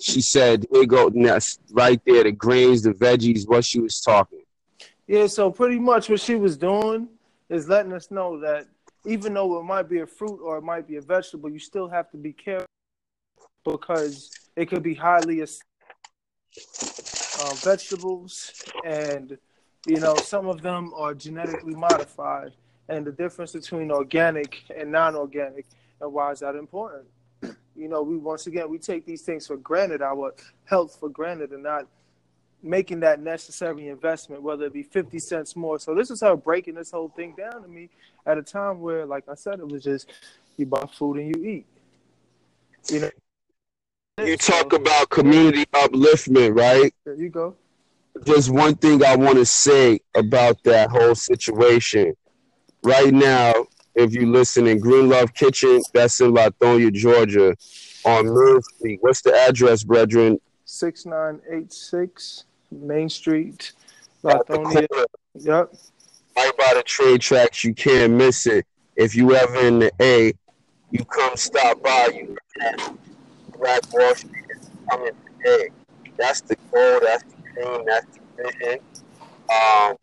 she 0.00 0.20
said, 0.20 0.66
here 0.72 0.86
go 0.86 1.10
that's 1.10 1.58
right 1.70 2.00
there, 2.04 2.24
the 2.24 2.32
grains, 2.32 2.82
the 2.82 2.92
veggies, 2.92 3.46
what 3.46 3.64
she 3.64 3.80
was 3.80 4.00
talking. 4.00 4.42
Yeah, 5.06 5.26
so 5.26 5.50
pretty 5.50 5.78
much 5.78 6.08
what 6.08 6.20
she 6.20 6.34
was 6.34 6.56
doing 6.56 7.08
is 7.48 7.68
letting 7.68 7.92
us 7.92 8.10
know 8.10 8.40
that 8.40 8.66
even 9.04 9.34
though 9.34 9.60
it 9.60 9.62
might 9.62 9.88
be 9.88 10.00
a 10.00 10.06
fruit 10.06 10.40
or 10.42 10.58
it 10.58 10.62
might 10.62 10.88
be 10.88 10.96
a 10.96 11.00
vegetable, 11.00 11.50
you 11.50 11.58
still 11.58 11.88
have 11.88 12.10
to 12.10 12.16
be 12.16 12.32
careful 12.32 12.66
because 13.64 14.30
it 14.56 14.66
could 14.66 14.82
be 14.82 14.94
highly 14.94 15.42
uh, 15.42 15.46
vegetables, 17.56 18.52
and 18.84 19.38
you 19.86 20.00
know 20.00 20.16
some 20.16 20.48
of 20.48 20.62
them 20.62 20.92
are 20.94 21.14
genetically 21.14 21.74
modified, 21.74 22.52
and 22.88 23.06
the 23.06 23.12
difference 23.12 23.52
between 23.52 23.90
organic 23.90 24.64
and 24.76 24.90
non-organic, 24.90 25.66
and 26.00 26.12
why 26.12 26.32
is 26.32 26.40
that 26.40 26.54
important? 26.54 27.06
You 27.78 27.88
know, 27.88 28.00
we 28.00 28.16
once 28.16 28.46
again 28.46 28.70
we 28.70 28.78
take 28.78 29.04
these 29.04 29.20
things 29.20 29.46
for 29.46 29.58
granted, 29.58 30.00
our 30.00 30.32
health 30.64 30.96
for 30.98 31.10
granted, 31.10 31.50
and 31.50 31.62
not 31.62 31.86
making 32.62 33.00
that 33.00 33.20
necessary 33.20 33.88
investment, 33.88 34.42
whether 34.42 34.64
it 34.64 34.72
be 34.72 34.82
50 34.82 35.18
cents 35.18 35.56
more. 35.56 35.78
So 35.78 35.94
this 35.94 36.10
is 36.10 36.22
her 36.22 36.36
breaking 36.36 36.74
this 36.74 36.90
whole 36.90 37.10
thing 37.10 37.34
down 37.36 37.62
to 37.62 37.68
me 37.68 37.90
at 38.24 38.38
a 38.38 38.42
time 38.42 38.80
where, 38.80 39.04
like 39.06 39.28
I 39.28 39.34
said, 39.34 39.60
it 39.60 39.68
was 39.68 39.84
just 39.84 40.10
you 40.56 40.66
buy 40.66 40.86
food 40.92 41.18
and 41.18 41.36
you 41.36 41.44
eat. 41.44 41.66
You 42.90 43.00
know. 43.00 43.10
You 44.24 44.36
talk 44.38 44.72
about 44.72 45.10
community 45.10 45.66
upliftment, 45.66 46.56
right? 46.58 46.94
There 47.04 47.14
you 47.14 47.28
go. 47.28 47.56
Just 48.24 48.50
one 48.50 48.74
thing 48.76 49.04
I 49.04 49.14
want 49.16 49.36
to 49.38 49.44
say 49.46 50.00
about 50.14 50.62
that 50.64 50.90
whole 50.90 51.14
situation. 51.14 52.14
Right 52.82 53.12
now, 53.12 53.52
if 53.94 54.12
you 54.14 54.30
listen 54.30 54.66
in 54.66 54.78
Green 54.78 55.08
Love 55.08 55.34
Kitchen, 55.34 55.82
that's 55.92 56.20
in 56.20 56.32
Lithonia, 56.32 56.92
Georgia, 56.92 57.54
on 58.04 58.24
Mill 58.26 58.60
Street. 58.62 58.98
What's 59.02 59.22
the 59.22 59.34
address, 59.34 59.84
brethren? 59.84 60.38
6986 60.64 62.44
Main 62.72 63.08
Street, 63.08 63.72
At 64.28 64.46
the 64.46 64.54
Lithonia. 64.54 64.88
corner, 64.88 65.04
Yep. 65.34 65.74
right 66.36 66.56
by 66.58 66.72
the 66.74 66.82
trade 66.82 67.20
tracks. 67.20 67.64
You 67.64 67.74
can't 67.74 68.12
miss 68.14 68.46
it. 68.46 68.66
If 68.96 69.14
you 69.14 69.34
ever 69.34 69.56
in 69.60 69.78
the 69.78 69.92
A, 70.00 70.32
you 70.90 71.04
come 71.04 71.36
stop 71.36 71.82
by. 71.82 72.08
You 72.14 72.36
Black 73.58 73.80
Wall 73.92 74.14
Street 74.14 74.32
is 74.50 74.70
coming 74.90 75.12
today. 75.42 75.68
That's 76.18 76.40
the 76.42 76.56
goal. 76.72 77.00
That's 77.02 77.22
the 77.24 77.35
That's 77.56 78.06
the 78.36 78.52
vision. 78.60 78.78
Um, 79.50 79.96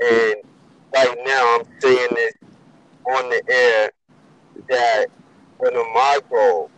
and 0.00 0.34
right 0.94 1.16
now, 1.24 1.58
I'm 1.58 1.80
saying 1.80 2.08
this 2.14 2.32
on 3.06 3.28
the 3.28 3.42
air 3.48 3.90
that 4.68 5.06
one 5.58 5.76
of 5.76 5.86
my 5.94 6.20
goals 6.30 6.70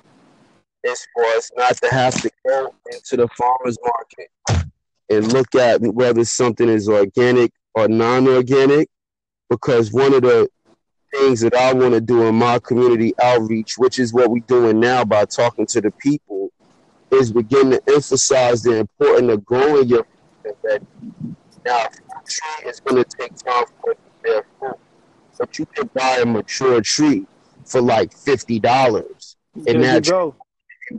is 0.84 1.06
for 1.14 1.24
us 1.24 1.50
not 1.56 1.76
to 1.78 1.88
have 1.90 2.14
to 2.22 2.30
go 2.46 2.74
into 2.92 3.16
the 3.16 3.28
farmers 3.36 3.76
market 3.84 4.64
and 5.08 5.32
look 5.32 5.54
at 5.54 5.80
whether 5.80 6.24
something 6.24 6.68
is 6.68 6.88
organic 6.88 7.52
or 7.74 7.88
non-organic 7.88 8.88
because 9.50 9.92
one 9.92 10.14
of 10.14 10.22
the 10.22 10.48
things 11.12 11.40
that 11.40 11.54
I 11.54 11.72
want 11.72 11.94
to 11.94 12.00
do 12.00 12.26
in 12.26 12.34
my 12.34 12.58
community 12.58 13.14
outreach, 13.22 13.74
which 13.78 13.98
is 13.98 14.12
what 14.12 14.30
we're 14.30 14.42
doing 14.46 14.80
now 14.80 15.04
by 15.04 15.24
talking 15.24 15.66
to 15.66 15.80
the 15.80 15.92
people, 16.00 16.50
is 17.10 17.32
begin 17.32 17.70
to 17.70 17.80
emphasize 17.88 18.62
the 18.62 18.76
importance 18.78 19.32
of 19.32 19.44
growing 19.44 19.88
your 19.88 20.04
and 20.46 20.56
veggies. 20.62 21.37
Now, 21.64 21.85
a 21.85 22.28
tree 22.28 22.70
is 22.70 22.80
going 22.80 23.02
to 23.02 23.16
take 23.18 23.35
time 23.37 23.64
for 23.80 23.90
it 23.92 23.98
to 24.04 24.22
bear 24.22 24.46
fruit, 24.59 24.78
but 25.38 25.59
you 25.59 25.66
can 25.66 25.90
buy 25.94 26.18
a 26.22 26.26
mature 26.26 26.80
tree 26.80 27.26
for 27.64 27.80
like 27.80 28.16
fifty 28.16 28.61
dollars 28.61 29.37
and 29.66 29.82
that 29.82 30.06
you 30.06 30.35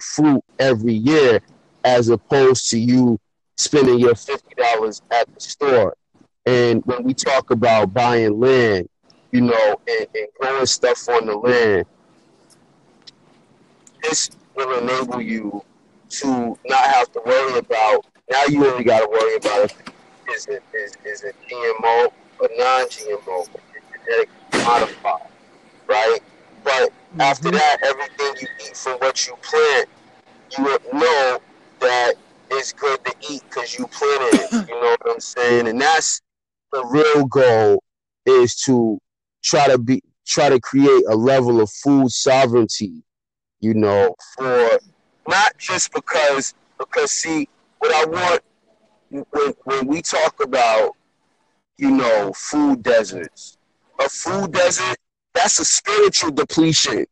fruit 0.02 0.44
every 0.60 0.94
year, 0.94 1.40
as 1.86 2.10
opposed 2.10 2.70
to 2.72 2.80
you 2.80 3.20
spending 3.56 4.00
your 4.00 4.16
fifty 4.16 4.54
dollars 4.56 5.02
at 5.12 5.34
the 5.34 5.40
store. 5.40 5.96
And 6.46 6.84
when 6.86 7.04
we 7.04 7.14
talk 7.14 7.52
about 7.52 7.94
buying 7.94 8.40
land, 8.40 8.90
you 9.32 9.42
know, 9.42 9.82
and, 9.88 10.08
and 10.16 10.28
growing 10.40 10.66
stuff 10.66 11.08
on 11.10 11.26
the 11.26 11.36
land, 11.36 11.86
this 14.04 14.30
will 14.56 14.80
enable 14.80 15.22
you 15.22 15.64
to 16.10 16.58
not 16.66 16.80
have 16.80 17.12
to 17.12 17.22
worry 17.26 17.60
about. 17.60 18.06
Now 18.30 18.44
you 18.50 18.66
only 18.66 18.84
got 18.84 19.02
to 19.02 19.08
worry 19.10 19.36
about 19.38 19.66
if 19.66 19.78
is 20.36 20.48
it 20.48 20.64
is 20.74 20.98
is 21.06 21.24
it 21.24 21.36
GMO 21.50 22.12
or 22.40 22.50
non-GMO, 22.58 23.42
is 23.42 23.50
it 23.50 23.64
genetically 24.06 24.28
modified, 24.66 25.30
right? 25.88 26.20
But 26.64 26.92
after 27.20 27.50
Mhm. 27.50 27.54
that, 27.54 27.78
everything 27.84 28.36
you 28.42 28.48
eat 28.66 28.76
from 28.78 29.00
what 29.00 29.26
you 29.28 29.36
plant, 29.38 29.90
you 30.58 30.64
would 30.66 30.94
know 30.94 31.40
that 31.80 32.16
it's 32.52 32.74
good 32.74 33.04
to 33.06 33.14
eat 33.30 33.44
because 33.50 33.78
you 33.78 33.88
planted 33.88 34.42
it. 34.42 34.52
You 34.68 34.76
know 34.82 34.90
what 35.00 35.02
I'm 35.10 35.20
saying? 35.22 35.68
And 35.68 35.80
that's 35.82 36.22
the 36.74 36.84
real 36.86 37.26
goal 37.26 37.84
is 38.26 38.56
to 38.64 39.00
try 39.44 39.68
to 39.68 39.78
be 39.78 40.02
try 40.28 40.50
to 40.50 40.60
create 40.60 41.04
a 41.08 41.16
level 41.16 41.62
of 41.62 41.70
food 41.72 42.12
sovereignty. 42.12 43.04
You 43.62 43.74
know, 43.74 44.16
for 44.36 44.80
not 45.28 45.58
just 45.58 45.92
because 45.94 46.54
because 46.78 47.12
see 47.12 47.48
what 47.80 47.94
I 47.94 48.06
want 48.06 48.42
when 49.32 49.54
when 49.64 49.88
we 49.88 50.02
talk 50.02 50.44
about 50.44 50.92
you 51.78 51.92
know 51.92 52.34
food 52.36 52.84
deserts, 52.84 53.58
a 54.00 54.10
food 54.10 54.52
desert 54.54 54.98
that's 55.34 55.60
a 55.60 55.66
spiritual 55.66 56.32
depletion. 56.32 57.06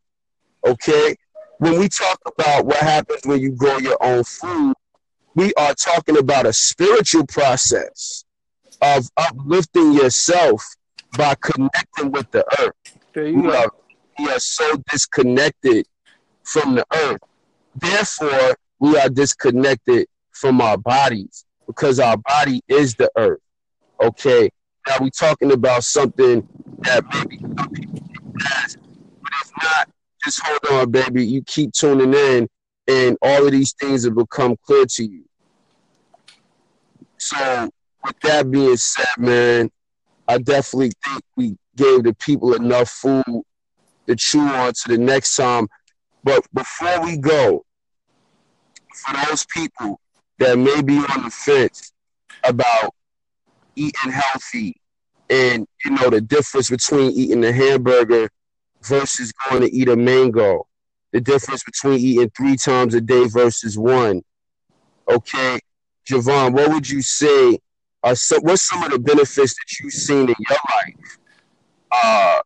Okay, 0.66 1.16
when 1.60 1.80
we 1.80 1.88
talk 1.88 2.20
about 2.26 2.66
what 2.66 2.78
happens 2.78 3.22
when 3.24 3.40
you 3.40 3.52
grow 3.52 3.78
your 3.78 3.98
own 4.02 4.24
food, 4.24 4.74
we 5.36 5.54
are 5.54 5.74
talking 5.76 6.18
about 6.18 6.46
a 6.46 6.54
spiritual 6.54 7.26
process 7.28 8.26
of 8.82 9.08
uplifting 9.18 9.94
yourself 9.94 10.64
by 11.18 11.36
connecting 11.36 12.12
with 12.12 12.30
the 12.32 12.44
earth. 12.60 12.98
There 13.14 13.28
you 13.28 13.42
We 13.42 13.52
are, 13.52 13.72
we 14.20 14.30
are 14.30 14.40
so 14.40 14.76
disconnected 14.92 15.86
from 16.44 16.76
the 16.76 16.86
earth. 16.94 17.22
Therefore, 17.76 18.56
we 18.80 18.98
are 18.98 19.10
disconnected 19.10 20.08
from 20.36 20.62
our 20.62 20.78
bodies 20.78 21.46
because 21.66 22.00
our 22.00 22.18
body 22.18 22.62
is 22.68 22.94
the 22.96 23.10
earth. 23.18 23.40
Okay. 24.02 24.50
Now 24.88 24.98
we're 25.02 25.10
talking 25.10 25.52
about 25.52 25.84
something 25.84 26.48
that 26.80 27.04
maybe 27.14 27.40
some 27.40 27.70
people 27.72 28.00
has, 28.42 28.76
but 28.76 29.32
if 29.42 29.52
not, 29.64 29.90
just 30.24 30.42
hold 30.44 30.82
on, 30.82 30.92
baby. 30.92 31.26
You 31.26 31.42
keep 31.44 31.72
tuning 31.72 32.14
in, 32.14 32.48
and 32.88 33.18
all 33.22 33.46
of 33.46 33.52
these 33.52 33.74
things 33.74 34.08
will 34.08 34.24
become 34.24 34.56
clear 34.66 34.86
to 34.86 35.04
you. 35.04 35.24
So, 37.18 37.70
with 38.04 38.20
that 38.22 38.52
being 38.52 38.78
said, 38.78 39.18
man, 39.18 39.72
I 40.28 40.38
definitely 40.38 40.92
think 41.04 41.22
we 41.36 41.58
gave 41.76 42.04
the 42.04 42.14
people 42.14 42.54
enough 42.54 42.90
food 42.90 43.44
to 44.08 44.16
chew 44.16 44.42
on 44.42 44.74
to 44.74 44.88
the 44.90 44.98
next 44.98 45.36
time. 45.36 45.68
But 46.24 46.46
before 46.54 47.04
we 47.04 47.18
go, 47.18 47.66
for 48.94 49.16
those 49.28 49.46
people 49.46 50.00
that 50.40 50.58
may 50.58 50.82
be 50.82 50.98
on 50.98 51.24
the 51.24 51.30
fence 51.32 51.92
about 52.44 52.94
eating 53.76 54.12
healthy 54.12 54.76
and 55.30 55.68
you 55.84 55.92
know 55.92 56.10
the 56.10 56.22
difference 56.22 56.70
between 56.70 57.12
eating 57.12 57.44
a 57.44 57.52
hamburger 57.52 58.30
versus 58.84 59.34
going 59.50 59.62
to 59.62 59.74
eat 59.74 59.90
a 59.90 59.96
mango, 59.96 60.68
the 61.12 61.22
difference 61.22 61.64
between 61.64 62.00
eating 62.00 62.30
three 62.36 62.56
times 62.56 62.94
a 62.94 63.02
day 63.02 63.26
versus 63.28 63.78
one. 63.78 64.22
Okay, 65.10 65.60
Javon, 66.10 66.54
what 66.54 66.72
would 66.72 66.90
you 66.90 67.02
say? 67.02 67.60
Are 68.04 68.16
some, 68.16 68.42
what's 68.42 68.68
some 68.68 68.84
of 68.84 68.92
the 68.92 69.00
benefits 69.00 69.56
that 69.56 69.80
you've 69.80 69.94
seen 69.94 70.30
in 70.30 70.36
your 70.48 70.58
life 70.70 71.18
uh, 71.92 72.40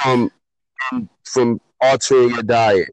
from 0.00 0.30
from 1.24 1.60
altering 1.80 2.30
your 2.30 2.42
diet? 2.42 2.90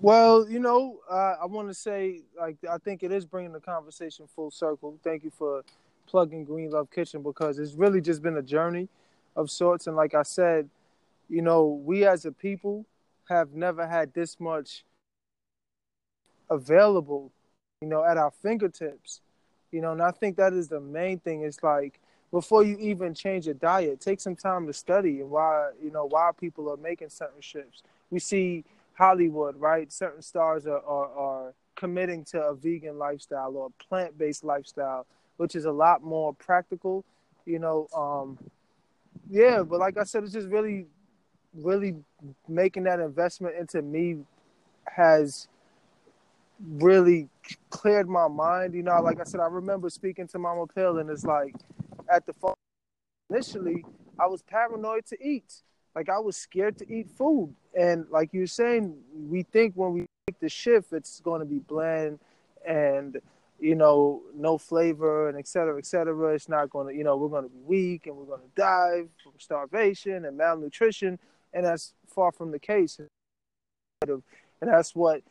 Well, 0.00 0.48
you 0.48 0.60
know, 0.60 0.98
uh, 1.10 1.34
I 1.42 1.46
want 1.46 1.68
to 1.68 1.74
say, 1.74 2.22
like, 2.38 2.56
I 2.70 2.78
think 2.78 3.02
it 3.02 3.10
is 3.10 3.26
bringing 3.26 3.52
the 3.52 3.60
conversation 3.60 4.26
full 4.28 4.50
circle. 4.52 4.96
Thank 5.02 5.24
you 5.24 5.30
for 5.30 5.64
plugging 6.06 6.44
Green 6.44 6.70
Love 6.70 6.88
Kitchen 6.90 7.22
because 7.22 7.58
it's 7.58 7.74
really 7.74 8.00
just 8.00 8.22
been 8.22 8.36
a 8.36 8.42
journey 8.42 8.88
of 9.34 9.50
sorts. 9.50 9.88
And 9.88 9.96
like 9.96 10.14
I 10.14 10.22
said, 10.22 10.68
you 11.28 11.42
know, 11.42 11.66
we 11.84 12.06
as 12.06 12.24
a 12.24 12.32
people 12.32 12.86
have 13.28 13.54
never 13.54 13.88
had 13.88 14.14
this 14.14 14.38
much 14.38 14.84
available, 16.48 17.32
you 17.80 17.88
know, 17.88 18.04
at 18.04 18.16
our 18.16 18.30
fingertips. 18.30 19.20
You 19.72 19.80
know, 19.80 19.92
and 19.92 20.00
I 20.02 20.12
think 20.12 20.36
that 20.36 20.52
is 20.52 20.68
the 20.68 20.80
main 20.80 21.18
thing. 21.18 21.42
It's 21.42 21.62
like 21.62 22.00
before 22.30 22.62
you 22.62 22.78
even 22.78 23.14
change 23.14 23.46
your 23.46 23.54
diet, 23.54 24.00
take 24.00 24.20
some 24.20 24.36
time 24.36 24.66
to 24.68 24.72
study 24.72 25.20
and 25.20 25.30
why, 25.30 25.72
you 25.82 25.90
know, 25.90 26.06
why 26.06 26.30
people 26.38 26.70
are 26.70 26.76
making 26.76 27.10
certain 27.10 27.40
shifts. 27.40 27.82
We 28.10 28.20
see 28.20 28.64
Hollywood, 28.98 29.56
right? 29.56 29.92
Certain 29.92 30.22
stars 30.22 30.66
are, 30.66 30.84
are, 30.84 31.18
are 31.18 31.54
committing 31.76 32.24
to 32.24 32.42
a 32.42 32.54
vegan 32.54 32.98
lifestyle 32.98 33.56
or 33.56 33.68
a 33.68 33.84
plant 33.84 34.18
based 34.18 34.44
lifestyle, 34.44 35.06
which 35.36 35.54
is 35.54 35.64
a 35.64 35.72
lot 35.72 36.02
more 36.02 36.34
practical, 36.34 37.04
you 37.46 37.60
know. 37.60 37.86
Um, 37.96 38.38
yeah, 39.30 39.62
but 39.62 39.78
like 39.78 39.96
I 39.96 40.02
said, 40.02 40.24
it's 40.24 40.32
just 40.32 40.48
really 40.48 40.86
really 41.54 41.96
making 42.48 42.84
that 42.84 43.00
investment 43.00 43.56
into 43.56 43.82
me 43.82 44.18
has 44.86 45.48
really 46.60 47.28
cleared 47.70 48.08
my 48.08 48.28
mind. 48.28 48.74
You 48.74 48.82
know, 48.82 49.00
like 49.00 49.20
I 49.20 49.24
said, 49.24 49.40
I 49.40 49.46
remember 49.46 49.88
speaking 49.90 50.26
to 50.28 50.38
Mama 50.38 50.66
Pill, 50.66 50.98
and 50.98 51.08
it's 51.10 51.24
like 51.24 51.54
at 52.12 52.26
the 52.26 52.32
phone 52.32 52.54
initially, 53.30 53.84
I 54.18 54.26
was 54.26 54.42
paranoid 54.42 55.06
to 55.06 55.16
eat. 55.24 55.62
Like 55.94 56.08
I 56.08 56.18
was 56.18 56.36
scared 56.36 56.78
to 56.78 56.92
eat 56.92 57.10
food, 57.10 57.54
and 57.78 58.06
like 58.10 58.32
you're 58.32 58.46
saying, 58.46 58.96
we 59.12 59.42
think 59.42 59.74
when 59.74 59.92
we 59.92 60.00
make 60.28 60.38
the 60.40 60.48
shift, 60.48 60.92
it's 60.92 61.20
going 61.20 61.40
to 61.40 61.46
be 61.46 61.58
bland 61.58 62.18
and 62.66 63.20
you 63.58 63.74
know 63.74 64.22
no 64.34 64.58
flavor 64.58 65.28
and 65.28 65.38
et 65.38 65.48
cetera, 65.48 65.78
et 65.78 65.86
cetera. 65.86 66.34
It's 66.34 66.48
not 66.48 66.70
going 66.70 66.88
to, 66.88 66.94
you 66.94 67.04
know, 67.04 67.16
we're 67.16 67.28
going 67.28 67.44
to 67.44 67.50
be 67.50 67.60
weak 67.64 68.06
and 68.06 68.16
we're 68.16 68.24
going 68.24 68.42
to 68.42 68.54
die 68.54 69.04
from 69.22 69.32
starvation 69.38 70.24
and 70.24 70.36
malnutrition 70.36 71.18
and 71.52 71.64
that's 71.64 71.94
far 72.06 72.32
from 72.32 72.50
the 72.50 72.58
case. 72.58 73.00
And 74.02 74.22
that's 74.60 74.94
what 74.94 75.22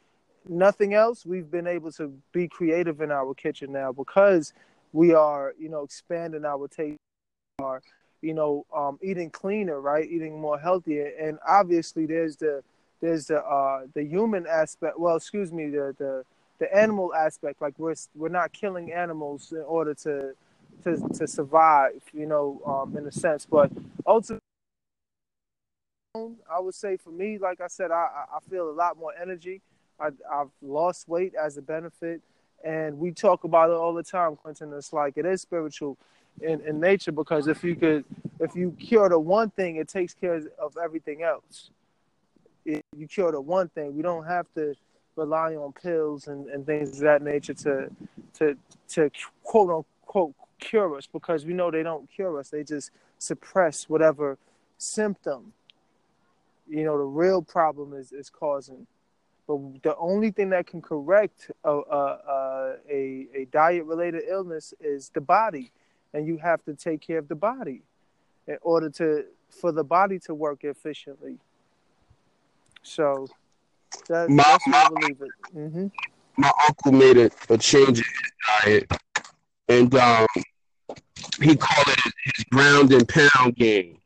nothing 0.48 0.94
else 0.94 1.26
we've 1.26 1.50
been 1.52 1.68
able 1.68 1.92
to 1.94 2.14
be 2.32 2.48
creative 2.48 3.02
in 3.02 3.12
our 3.12 3.34
kitchen 3.34 3.72
now 3.72 3.92
because 3.92 4.54
we 4.94 5.14
are 5.14 5.54
you 5.60 5.70
know 5.70 5.84
expanding 5.84 6.46
our 6.46 6.68
taste 6.68 6.98
are 7.60 7.82
you 8.22 8.34
know 8.34 8.66
um, 8.76 9.00
eating 9.02 9.30
cleaner 9.30 9.80
right? 9.82 10.10
Eating 10.10 10.40
more 10.40 10.60
healthier. 10.60 11.12
And 11.20 11.40
obviously 11.48 12.06
there's 12.06 12.38
the 12.38 12.64
there's 13.02 13.28
the 13.28 13.40
uh 13.40 13.82
the 13.94 14.04
human 14.04 14.48
aspect 14.48 15.00
well 15.00 15.16
excuse 15.18 15.52
me 15.52 15.70
the 15.70 15.96
the 15.98 16.24
the 16.60 16.76
animal 16.76 17.14
aspect. 17.14 17.62
Like 17.62 17.76
we're 17.78 17.96
we're 18.16 18.30
not 18.30 18.54
killing 18.54 18.92
animals 18.92 19.52
in 19.52 19.64
order 19.68 19.94
to 19.96 20.34
to 20.84 21.10
to 21.16 21.28
survive 21.28 22.02
you 22.14 22.26
know 22.26 22.62
um 22.66 22.98
in 22.98 23.08
a 23.08 23.12
sense. 23.12 23.46
But 23.46 23.72
ultimately 24.06 24.42
I 26.16 26.60
would 26.60 26.76
say 26.76 26.98
for 26.98 27.12
me, 27.12 27.38
like 27.38 27.62
I 27.62 27.68
said, 27.68 27.92
I, 27.92 28.26
I 28.36 28.40
feel 28.50 28.70
a 28.70 28.72
lot 28.72 28.98
more 28.98 29.14
energy. 29.20 29.62
I, 30.00 30.08
I've 30.32 30.50
lost 30.62 31.08
weight 31.08 31.34
as 31.36 31.58
a 31.58 31.62
benefit, 31.62 32.22
and 32.64 33.00
we 33.00 33.12
talk 33.12 33.44
about 33.44 33.70
it 33.70 33.76
all 33.76 33.94
the 33.94 34.04
time, 34.04 34.36
Quentin. 34.36 34.74
It's 34.74 34.94
like 34.94 35.18
it 35.18 35.26
is 35.26 35.42
spiritual 35.42 35.98
in, 36.42 36.62
in 36.62 36.80
nature 36.80 37.12
because 37.12 37.48
if 37.48 37.64
you 37.64 37.76
could, 37.76 38.06
if 38.40 38.56
you 38.56 38.72
cure 38.80 39.10
the 39.10 39.20
one 39.20 39.50
thing, 39.52 39.78
it 39.78 39.88
takes 39.88 40.14
care 40.14 40.42
of 40.60 40.78
everything 40.82 41.24
else. 41.24 41.70
If 42.66 42.82
you 42.96 43.08
cure 43.08 43.32
the 43.32 43.42
one 43.42 43.70
thing, 43.70 43.96
we 43.96 44.02
don't 44.02 44.26
have 44.26 44.46
to 44.56 44.76
rely 45.16 45.56
on 45.56 45.74
pills 45.74 46.28
and, 46.28 46.48
and 46.48 46.66
things 46.66 46.92
of 46.92 47.00
that 47.00 47.22
nature 47.22 47.54
to 47.54 47.90
to 48.36 48.58
to 48.90 49.10
quote 49.44 49.86
unquote 50.06 50.36
cure 50.60 50.98
us 50.98 51.08
because 51.12 51.46
we 51.46 51.54
know 51.54 51.72
they 51.72 51.84
don't 51.84 52.10
cure 52.10 52.40
us. 52.40 52.50
They 52.50 52.64
just 52.64 52.92
suppress 53.20 53.90
whatever 53.90 54.38
symptom 54.78 55.54
you 56.70 56.84
know 56.84 56.98
the 56.98 57.04
real 57.04 57.42
problem 57.42 57.94
is 57.94 58.12
is 58.12 58.30
causing. 58.30 58.88
But 59.48 59.82
the 59.82 59.96
only 59.96 60.32
thing 60.32 60.50
that 60.50 60.68
can 60.68 60.82
correct 60.82 61.52
a 61.64 61.72
a, 61.72 62.76
a, 62.90 63.28
a 63.34 63.48
diet 63.52 63.86
related 63.86 64.24
illness 64.28 64.74
is 64.80 65.10
the 65.14 65.22
body, 65.22 65.72
and 66.18 66.26
you 66.28 66.38
have 66.38 66.64
to 66.64 66.74
take 66.74 67.00
care 67.00 67.20
of 67.20 67.28
the 67.28 67.36
body 67.36 67.84
in 68.48 68.58
order 68.64 68.90
to 68.90 69.24
for 69.62 69.72
the 69.72 69.84
body 69.84 70.18
to 70.18 70.34
work 70.34 70.64
efficiently. 70.64 71.38
So 72.82 73.28
that, 74.10 74.28
my, 74.30 74.44
that's 74.44 74.68
my, 74.68 74.78
I 74.78 74.88
believe 74.88 75.22
it. 75.22 75.56
Mm-hmm. 75.56 75.88
My 76.38 76.52
uncle 76.68 76.92
made 76.92 77.18
a, 77.18 77.30
a 77.50 77.58
change 77.58 78.00
in 78.00 78.06
his 78.06 78.32
diet, 78.64 78.92
and 79.70 79.94
um, 79.96 80.26
he 81.40 81.56
called 81.56 81.88
it 81.88 82.14
his 82.24 82.44
ground 82.46 82.92
and 82.92 83.08
pound 83.08 83.56
game. 83.56 84.00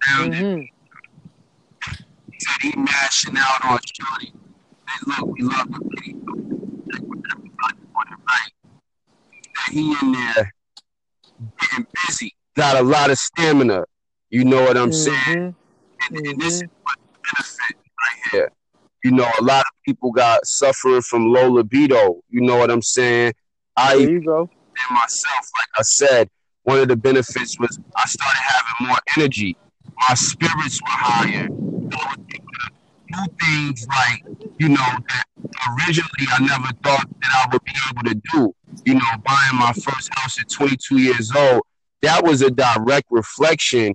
Ground 0.00 0.34
mm-hmm. 0.34 0.44
and 0.44 0.68
said 2.38 2.60
he 2.60 2.76
mashing 2.76 3.34
out 3.38 3.64
on 3.64 3.78
Shorty. 3.98 4.32
Hey, 4.88 4.98
look, 5.06 5.34
we 5.34 5.42
love 5.42 5.68
the 5.68 5.90
video. 5.96 6.18
Everybody 6.94 7.80
on 7.96 8.12
it 8.12 8.18
right. 8.28 8.52
That 9.54 9.72
he 9.72 9.96
in 10.02 10.12
there 10.12 10.52
getting 11.76 11.86
busy, 12.06 12.34
got 12.54 12.76
a 12.76 12.82
lot 12.82 13.10
of 13.10 13.18
stamina. 13.18 13.84
You 14.30 14.44
know 14.44 14.62
what 14.62 14.76
I'm 14.76 14.90
mm-hmm. 14.90 15.30
saying? 15.30 15.54
And, 16.08 16.16
mm-hmm. 16.16 16.30
and, 16.30 16.40
this 16.40 16.54
is 16.54 16.62
mm-hmm. 16.62 16.82
what 16.82 16.98
benefit 17.22 17.76
right 17.76 18.30
here. 18.32 18.52
You 19.04 19.12
know, 19.12 19.30
a 19.38 19.42
lot 19.42 19.60
of 19.60 19.82
people 19.84 20.10
got 20.10 20.46
suffering 20.46 21.02
from 21.02 21.32
low 21.32 21.50
libido. 21.50 22.20
You 22.28 22.40
know 22.40 22.56
what 22.56 22.70
I'm 22.70 22.82
saying? 22.82 23.34
I 23.76 23.98
there 23.98 24.10
you 24.10 24.24
go. 24.24 24.40
And 24.40 24.98
myself, 24.98 25.48
like 25.58 25.78
I 25.78 25.82
said, 25.82 26.28
one 26.64 26.80
of 26.80 26.88
the 26.88 26.96
benefits 26.96 27.58
was 27.60 27.78
I 27.94 28.06
started 28.06 28.40
having 28.40 28.88
more 28.88 28.98
energy. 29.16 29.56
My 30.08 30.14
spirits 30.14 30.80
were 30.82 30.88
higher 30.88 31.48
do 33.08 33.18
things 33.44 33.86
like, 33.88 34.24
you 34.58 34.68
know, 34.68 34.76
that 34.76 35.24
originally 35.70 36.26
I 36.28 36.40
never 36.40 36.72
thought 36.82 37.08
that 37.22 37.30
I 37.32 37.48
would 37.52 37.64
be 37.64 37.72
able 37.90 38.02
to 38.10 38.14
do. 38.32 38.54
You 38.84 38.94
know, 38.94 39.00
buying 39.24 39.58
my 39.58 39.72
first 39.72 40.10
house 40.14 40.38
at 40.40 40.48
22 40.50 40.98
years 40.98 41.32
old, 41.34 41.62
that 42.02 42.24
was 42.24 42.42
a 42.42 42.50
direct 42.50 43.06
reflection 43.10 43.94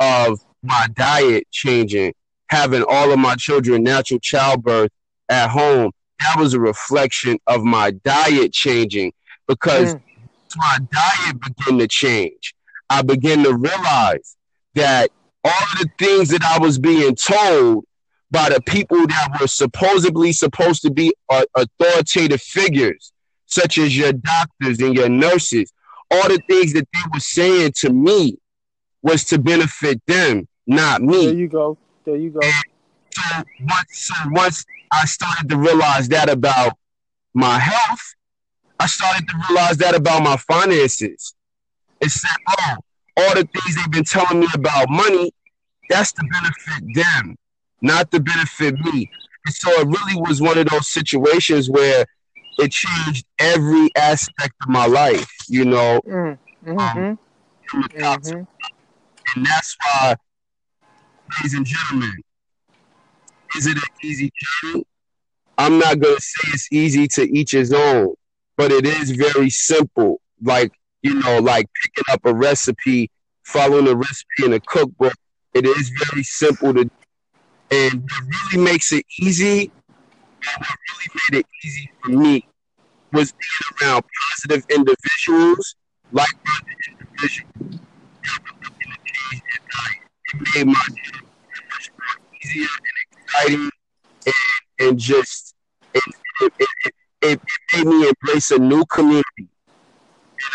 of 0.00 0.40
my 0.62 0.86
diet 0.94 1.46
changing. 1.50 2.14
Having 2.48 2.84
all 2.88 3.12
of 3.12 3.18
my 3.18 3.34
children 3.36 3.82
natural 3.82 4.20
childbirth 4.20 4.90
at 5.28 5.48
home, 5.48 5.92
that 6.20 6.36
was 6.38 6.54
a 6.54 6.60
reflection 6.60 7.38
of 7.46 7.64
my 7.64 7.90
diet 7.90 8.52
changing 8.52 9.12
because 9.48 9.94
mm. 9.94 10.02
my 10.56 10.78
diet 10.92 11.40
began 11.40 11.78
to 11.78 11.88
change. 11.88 12.54
I 12.90 13.02
began 13.02 13.42
to 13.44 13.54
realize 13.54 14.36
that 14.74 15.10
all 15.44 15.50
of 15.72 15.78
the 15.78 15.90
things 15.98 16.28
that 16.28 16.42
I 16.42 16.58
was 16.58 16.78
being 16.78 17.16
told 17.16 17.84
by 18.32 18.48
the 18.48 18.62
people 18.62 19.06
that 19.06 19.38
were 19.38 19.46
supposedly 19.46 20.32
supposed 20.32 20.80
to 20.82 20.90
be 20.90 21.12
uh, 21.28 21.44
authoritative 21.54 22.40
figures, 22.40 23.12
such 23.46 23.76
as 23.76 23.96
your 23.96 24.12
doctors 24.14 24.80
and 24.80 24.96
your 24.96 25.10
nurses, 25.10 25.70
all 26.10 26.28
the 26.28 26.40
things 26.48 26.72
that 26.72 26.88
they 26.92 27.00
were 27.12 27.20
saying 27.20 27.72
to 27.76 27.90
me 27.90 28.38
was 29.02 29.24
to 29.24 29.38
benefit 29.38 30.00
them, 30.06 30.48
not 30.66 31.02
me. 31.02 31.26
There 31.26 31.34
you 31.34 31.48
go. 31.48 31.76
There 32.06 32.16
you 32.16 32.30
go. 32.30 32.40
And 32.42 32.54
so 33.14 33.42
once, 33.60 33.86
so 33.90 34.14
once 34.30 34.64
I 34.90 35.04
started 35.04 35.50
to 35.50 35.58
realize 35.58 36.08
that 36.08 36.30
about 36.30 36.78
my 37.34 37.58
health, 37.58 38.14
I 38.80 38.86
started 38.86 39.28
to 39.28 39.34
realize 39.48 39.76
that 39.78 39.94
about 39.94 40.22
my 40.22 40.36
finances. 40.38 41.34
It 42.00 42.10
said, 42.10 42.36
oh, 42.48 42.76
all 43.18 43.34
the 43.34 43.46
things 43.52 43.76
they've 43.76 43.90
been 43.90 44.04
telling 44.04 44.40
me 44.40 44.46
about 44.54 44.88
money, 44.88 45.32
that's 45.90 46.12
to 46.12 46.24
benefit 46.32 46.94
them, 46.94 47.36
not 47.82 48.10
to 48.12 48.20
benefit 48.20 48.74
me. 48.78 49.10
And 49.44 49.54
so 49.54 49.70
it 49.72 49.86
really 49.86 50.20
was 50.20 50.40
one 50.40 50.56
of 50.56 50.66
those 50.68 50.92
situations 50.92 51.68
where 51.68 52.06
it 52.58 52.70
changed 52.70 53.26
every 53.38 53.90
aspect 53.96 54.54
of 54.62 54.68
my 54.68 54.86
life, 54.86 55.30
you 55.48 55.64
know. 55.64 56.00
Mm, 56.06 56.38
mm-hmm. 56.64 56.78
Um, 56.78 57.18
mm-hmm. 57.68 58.42
And 59.34 59.46
that's 59.46 59.76
why, 59.82 60.16
ladies 61.38 61.54
and 61.54 61.66
gentlemen, 61.66 62.22
is 63.56 63.66
it 63.66 63.76
an 63.76 63.82
easy 64.04 64.30
journey? 64.62 64.84
I'm 65.58 65.78
not 65.78 65.98
going 65.98 66.16
to 66.16 66.22
say 66.22 66.50
it's 66.52 66.68
easy 66.72 67.08
to 67.08 67.22
each 67.36 67.52
his 67.52 67.72
own, 67.72 68.14
but 68.56 68.72
it 68.72 68.86
is 68.86 69.10
very 69.10 69.50
simple. 69.50 70.20
Like, 70.42 70.72
you 71.02 71.14
know, 71.14 71.38
like 71.40 71.68
picking 71.82 72.12
up 72.12 72.20
a 72.24 72.34
recipe, 72.34 73.10
following 73.44 73.88
a 73.88 73.94
recipe 73.94 74.44
in 74.44 74.52
a 74.52 74.60
cookbook. 74.60 75.14
It 75.54 75.66
is 75.66 75.90
very 76.10 76.22
simple 76.22 76.72
to, 76.74 76.90
and 77.72 78.02
what 78.02 78.22
really 78.52 78.64
makes 78.64 78.92
it 78.92 79.06
easy, 79.18 79.72
what 80.44 80.68
really 80.68 81.20
made 81.30 81.40
it 81.40 81.46
easy 81.64 81.90
for 82.02 82.10
me 82.10 82.46
was 83.12 83.32
being 83.32 83.88
around 83.90 84.04
positive 84.30 84.64
individuals, 84.68 85.74
like-minded 86.12 86.76
individuals. 86.90 87.80
It 90.34 90.40
made 90.54 90.66
my 90.66 90.74
job 90.74 91.22
much 91.70 91.90
easier 92.44 92.66
and 92.66 93.22
exciting 93.24 93.70
and, 94.26 94.34
and 94.88 94.98
just 94.98 95.54
it, 95.94 96.02
it, 96.42 96.52
it, 96.58 96.94
it, 97.22 97.40
made 97.74 97.86
me 97.86 98.08
embrace 98.08 98.50
a 98.50 98.58
new 98.58 98.84
community. 98.86 99.24
And 99.38 99.48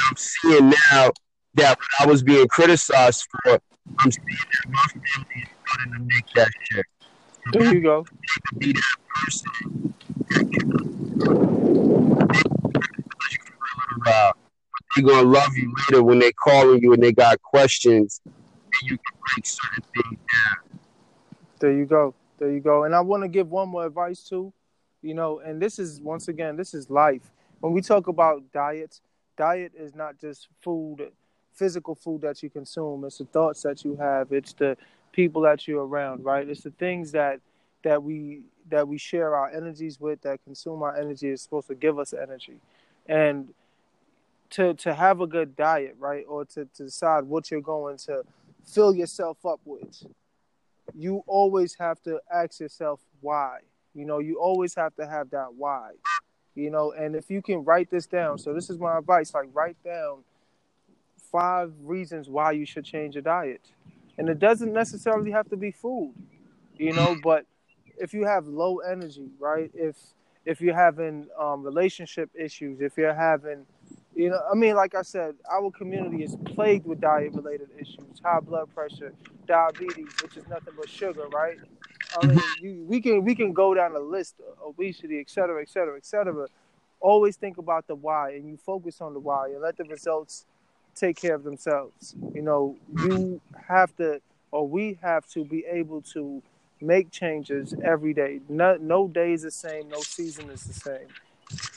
I'm 0.07 0.17
seeing 0.17 0.73
now 0.91 1.11
that 1.55 1.79
I 1.99 2.05
was 2.05 2.21
being 2.21 2.47
criticized 2.47 3.25
for, 3.31 3.59
I'm 3.99 4.11
seeing 4.11 4.25
that 4.27 4.69
my 4.69 4.85
family 4.87 5.41
is 5.41 5.49
starting 5.65 5.93
to 5.93 5.99
make 5.99 6.25
that 6.35 6.49
shift. 6.71 6.87
There 7.51 7.73
you 7.73 7.81
go. 7.81 8.05
Person 9.13 9.51
they're 14.97 15.05
gonna 15.05 15.29
love 15.29 15.55
you 15.55 15.73
later 15.91 16.03
when 16.03 16.19
they 16.19 16.31
calling 16.31 16.81
you 16.81 16.93
and 16.93 17.01
they 17.01 17.11
got 17.11 17.41
questions 17.41 18.21
and 18.25 18.89
you 18.89 18.97
can 18.97 19.17
break 19.35 19.45
certain 19.45 19.83
things 19.93 20.19
down. 20.33 20.79
There 21.59 21.71
you 21.71 21.85
go. 21.85 22.13
There 22.39 22.51
you 22.51 22.59
go. 22.59 22.83
And 22.83 22.95
I 22.95 23.01
want 23.01 23.23
to 23.23 23.27
give 23.27 23.49
one 23.49 23.69
more 23.69 23.85
advice 23.85 24.23
too. 24.23 24.53
You 25.01 25.13
know, 25.13 25.39
and 25.39 25.61
this 25.61 25.79
is 25.79 26.01
once 26.01 26.27
again, 26.27 26.55
this 26.55 26.73
is 26.73 26.89
life. 26.89 27.31
When 27.59 27.73
we 27.73 27.81
talk 27.81 28.07
about 28.07 28.51
diets, 28.51 29.01
diet 29.37 29.73
is 29.75 29.95
not 29.95 30.19
just 30.19 30.47
food, 30.61 31.11
physical 31.53 31.95
food 31.95 32.21
that 32.21 32.41
you 32.41 32.49
consume. 32.49 33.05
It's 33.05 33.19
the 33.19 33.25
thoughts 33.25 33.61
that 33.63 33.85
you 33.85 33.95
have. 33.97 34.31
It's 34.31 34.53
the 34.53 34.77
people 35.11 35.41
that 35.43 35.67
you're 35.67 35.85
around, 35.85 36.23
right? 36.23 36.47
It's 36.47 36.61
the 36.61 36.71
things 36.71 37.11
that 37.11 37.39
that 37.83 38.03
we 38.03 38.41
that 38.69 38.87
we 38.87 38.97
share 38.97 39.35
our 39.35 39.49
energies 39.49 39.99
with, 39.99 40.21
that 40.21 40.43
consume 40.43 40.83
our 40.83 40.95
energy 40.95 41.29
is 41.29 41.41
supposed 41.41 41.67
to 41.67 41.75
give 41.75 41.99
us 41.99 42.13
energy. 42.13 42.59
And 43.07 43.49
to 44.51 44.73
to 44.75 44.93
have 44.93 45.21
a 45.21 45.27
good 45.27 45.55
diet, 45.55 45.95
right? 45.99 46.25
Or 46.27 46.45
to, 46.45 46.65
to 46.65 46.83
decide 46.85 47.23
what 47.23 47.51
you're 47.51 47.61
going 47.61 47.97
to 47.99 48.23
fill 48.65 48.93
yourself 48.93 49.45
up 49.45 49.59
with 49.65 50.05
you 50.95 51.23
always 51.27 51.75
have 51.79 52.01
to 52.03 52.19
ask 52.31 52.59
yourself 52.59 52.99
why. 53.21 53.59
You 53.93 54.05
know, 54.05 54.19
you 54.19 54.39
always 54.39 54.75
have 54.75 54.95
to 54.95 55.07
have 55.07 55.29
that 55.31 55.53
why. 55.55 55.91
You 56.55 56.69
know, 56.71 56.91
and 56.91 57.15
if 57.15 57.29
you 57.29 57.41
can 57.41 57.63
write 57.63 57.89
this 57.89 58.05
down, 58.05 58.37
so 58.37 58.53
this 58.53 58.69
is 58.69 58.79
my 58.79 58.97
advice 58.97 59.33
like 59.33 59.49
write 59.53 59.77
down 59.83 60.19
five 61.31 61.71
reasons 61.83 62.29
why 62.29 62.51
you 62.51 62.65
should 62.65 62.85
change 62.85 63.15
your 63.15 63.21
diet. 63.21 63.61
And 64.17 64.29
it 64.29 64.39
doesn't 64.39 64.73
necessarily 64.73 65.31
have 65.31 65.49
to 65.49 65.57
be 65.57 65.71
food, 65.71 66.13
you 66.77 66.93
know, 66.93 67.15
but 67.23 67.45
if 67.97 68.13
you 68.13 68.25
have 68.25 68.47
low 68.47 68.79
energy, 68.79 69.29
right? 69.39 69.71
If 69.73 69.95
if 70.45 70.61
you're 70.61 70.75
having 70.75 71.27
um, 71.37 71.61
relationship 71.61 72.29
issues, 72.33 72.79
if 72.79 72.97
you're 72.97 73.13
having 73.13 73.65
you 74.17 74.31
know, 74.31 74.39
I 74.51 74.55
mean, 74.55 74.75
like 74.75 74.95
I 74.95 75.03
said, 75.03 75.35
our 75.49 75.69
community 75.69 76.23
is 76.23 76.35
plagued 76.45 76.87
with 76.87 76.99
diet 76.99 77.33
related 77.33 77.69
issues, 77.77 78.19
high 78.23 78.39
blood 78.39 78.67
pressure, 78.73 79.13
diabetes, 79.45 80.09
which 80.23 80.37
is 80.37 80.47
nothing 80.47 80.73
but 80.75 80.89
sugar, 80.89 81.27
right? 81.27 81.57
I 82.19 82.25
mean, 82.25 82.37
mm-hmm. 82.37 82.65
you, 82.65 82.85
we 82.87 82.99
can 82.99 83.23
we 83.23 83.35
can 83.35 83.53
go 83.53 83.75
down 83.75 83.95
a 83.95 83.99
list, 83.99 84.35
obesity, 84.65 85.19
et 85.19 85.29
cetera, 85.29 85.61
et 85.61 85.69
cetera, 85.69 85.97
et 85.97 86.05
cetera. 86.05 86.47
Always 86.99 87.35
think 87.35 87.59
about 87.59 87.85
the 87.85 87.93
why, 87.93 88.31
and 88.31 88.47
you 88.47 88.57
focus 88.57 89.01
on 89.01 89.13
the 89.13 89.19
why, 89.19 89.49
and 89.49 89.61
let 89.61 89.77
the 89.77 89.83
results 89.83 90.47
take 90.99 91.17
care 91.17 91.35
of 91.35 91.43
themselves. 91.43 92.15
You 92.33 92.41
know, 92.41 92.77
you 93.05 93.41
have 93.67 93.95
to, 93.97 94.21
or 94.51 94.67
we 94.67 94.97
have 95.01 95.27
to, 95.29 95.43
be 95.43 95.65
able 95.65 96.01
to 96.13 96.41
make 96.81 97.11
changes 97.11 97.73
every 97.83 98.13
day. 98.13 98.39
No, 98.49 98.77
no 98.77 99.07
day 99.07 99.33
is 99.33 99.43
the 99.43 99.51
same. 99.51 99.89
No 99.89 99.99
season 100.01 100.49
is 100.49 100.63
the 100.63 100.73
same. 100.73 101.07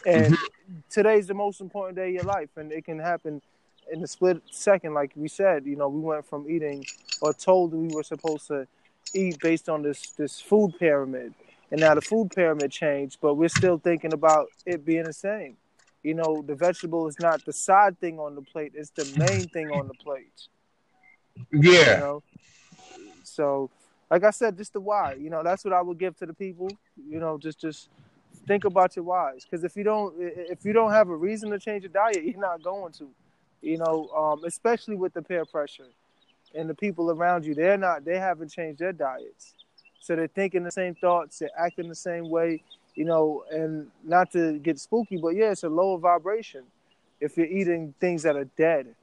And 0.07 0.35
mm-hmm. 0.35 0.75
today's 0.89 1.27
the 1.27 1.35
most 1.35 1.61
important 1.61 1.97
day 1.97 2.09
of 2.09 2.15
your 2.15 2.25
life, 2.25 2.51
and 2.57 2.73
it 2.73 2.85
can 2.85 2.99
happen 2.99 3.41
in 3.93 4.03
a 4.03 4.07
split 4.07 4.43
second. 4.51 4.95
Like 4.95 5.13
we 5.15 5.29
said, 5.29 5.67
you 5.67 5.77
know, 5.77 5.89
we 5.89 6.01
went 6.01 6.27
from 6.27 6.51
eating 6.51 6.85
or 7.21 7.33
told 7.33 7.73
we 7.73 7.89
were 7.89 8.03
supposed 8.03 8.49
to 8.49 8.67
eat 9.15 9.39
based 9.41 9.69
on 9.69 9.83
this 9.83 10.11
this 10.11 10.41
food 10.41 10.75
pyramid, 10.79 11.35
and 11.71 11.81
now 11.81 11.95
the 11.95 12.01
food 12.01 12.31
pyramid 12.35 12.71
changed, 12.71 13.19
but 13.21 13.35
we're 13.35 13.49
still 13.49 13.79
thinking 13.79 14.13
about 14.13 14.49
it 14.67 14.85
being 14.85 15.05
the 15.05 15.13
same. 15.13 15.57
You 16.03 16.15
know, 16.15 16.43
the 16.43 16.55
vegetable 16.55 17.07
is 17.09 17.19
not 17.21 17.45
the 17.45 17.53
side 17.53 17.99
thing 18.01 18.19
on 18.19 18.35
the 18.35 18.43
plate; 18.43 18.73
it's 18.75 18.91
the 18.91 19.05
main 19.19 19.49
thing 19.49 19.71
on 19.71 19.87
the 19.87 19.95
plate. 19.95 20.49
Yeah. 21.53 21.95
You 21.95 22.01
know? 22.01 22.23
So, 23.23 23.71
like 24.11 24.25
I 24.25 24.31
said, 24.31 24.57
just 24.57 24.73
the 24.73 24.81
why. 24.81 25.15
You 25.15 25.31
know, 25.31 25.43
that's 25.43 25.65
what 25.65 25.75
I 25.75 25.83
would 25.83 25.99
give 25.99 26.17
to 26.19 26.27
the 26.27 26.35
people. 26.35 26.71
You 26.97 27.21
know, 27.21 27.39
just 27.39 27.61
just 27.61 27.91
think 28.47 28.65
about 28.65 28.97
your 28.97 29.05
whys 29.05 29.45
because 29.45 29.65
if 29.65 29.77
you 29.77 29.85
don't 29.85 30.15
if 30.19 30.65
you 30.65 30.73
don't 30.73 30.91
have 30.91 31.09
a 31.09 31.17
reason 31.17 31.51
to 31.51 31.59
change 31.59 31.83
your 31.83 31.93
diet 31.93 32.25
you're 32.25 32.41
not 32.41 32.63
going 32.63 32.93
to 32.93 33.09
you 33.61 33.79
know 33.79 34.09
um, 34.17 34.45
especially 34.45 34.97
with 34.97 35.13
the 35.13 35.23
peer 35.23 35.45
pressure 35.45 35.87
and 36.55 36.69
the 36.69 36.75
people 36.75 37.11
around 37.11 37.45
you 37.45 37.55
they're 37.55 37.77
not 37.77 38.05
they 38.05 38.19
haven't 38.19 38.51
changed 38.51 38.81
their 38.81 38.93
diets 38.93 39.55
so 40.01 40.17
they're 40.17 40.27
thinking 40.27 40.65
the 40.65 40.71
same 40.71 40.95
thoughts 40.95 41.39
they're 41.39 41.51
acting 41.59 41.89
the 41.89 41.95
same 41.95 42.29
way 42.29 42.63
you 42.95 43.05
know 43.05 43.45
and 43.51 43.89
not 44.05 44.31
to 44.33 44.59
get 44.59 44.79
spooky 44.79 45.17
but 45.17 45.31
yeah 45.31 45.51
it's 45.51 45.63
a 45.63 45.69
lower 45.69 45.99
vibration 45.99 46.63
if 47.21 47.37
you're 47.37 47.47
eating 47.47 47.95
things 48.01 48.23
that 48.23 48.37
are 48.37 48.49
dead 48.57 48.95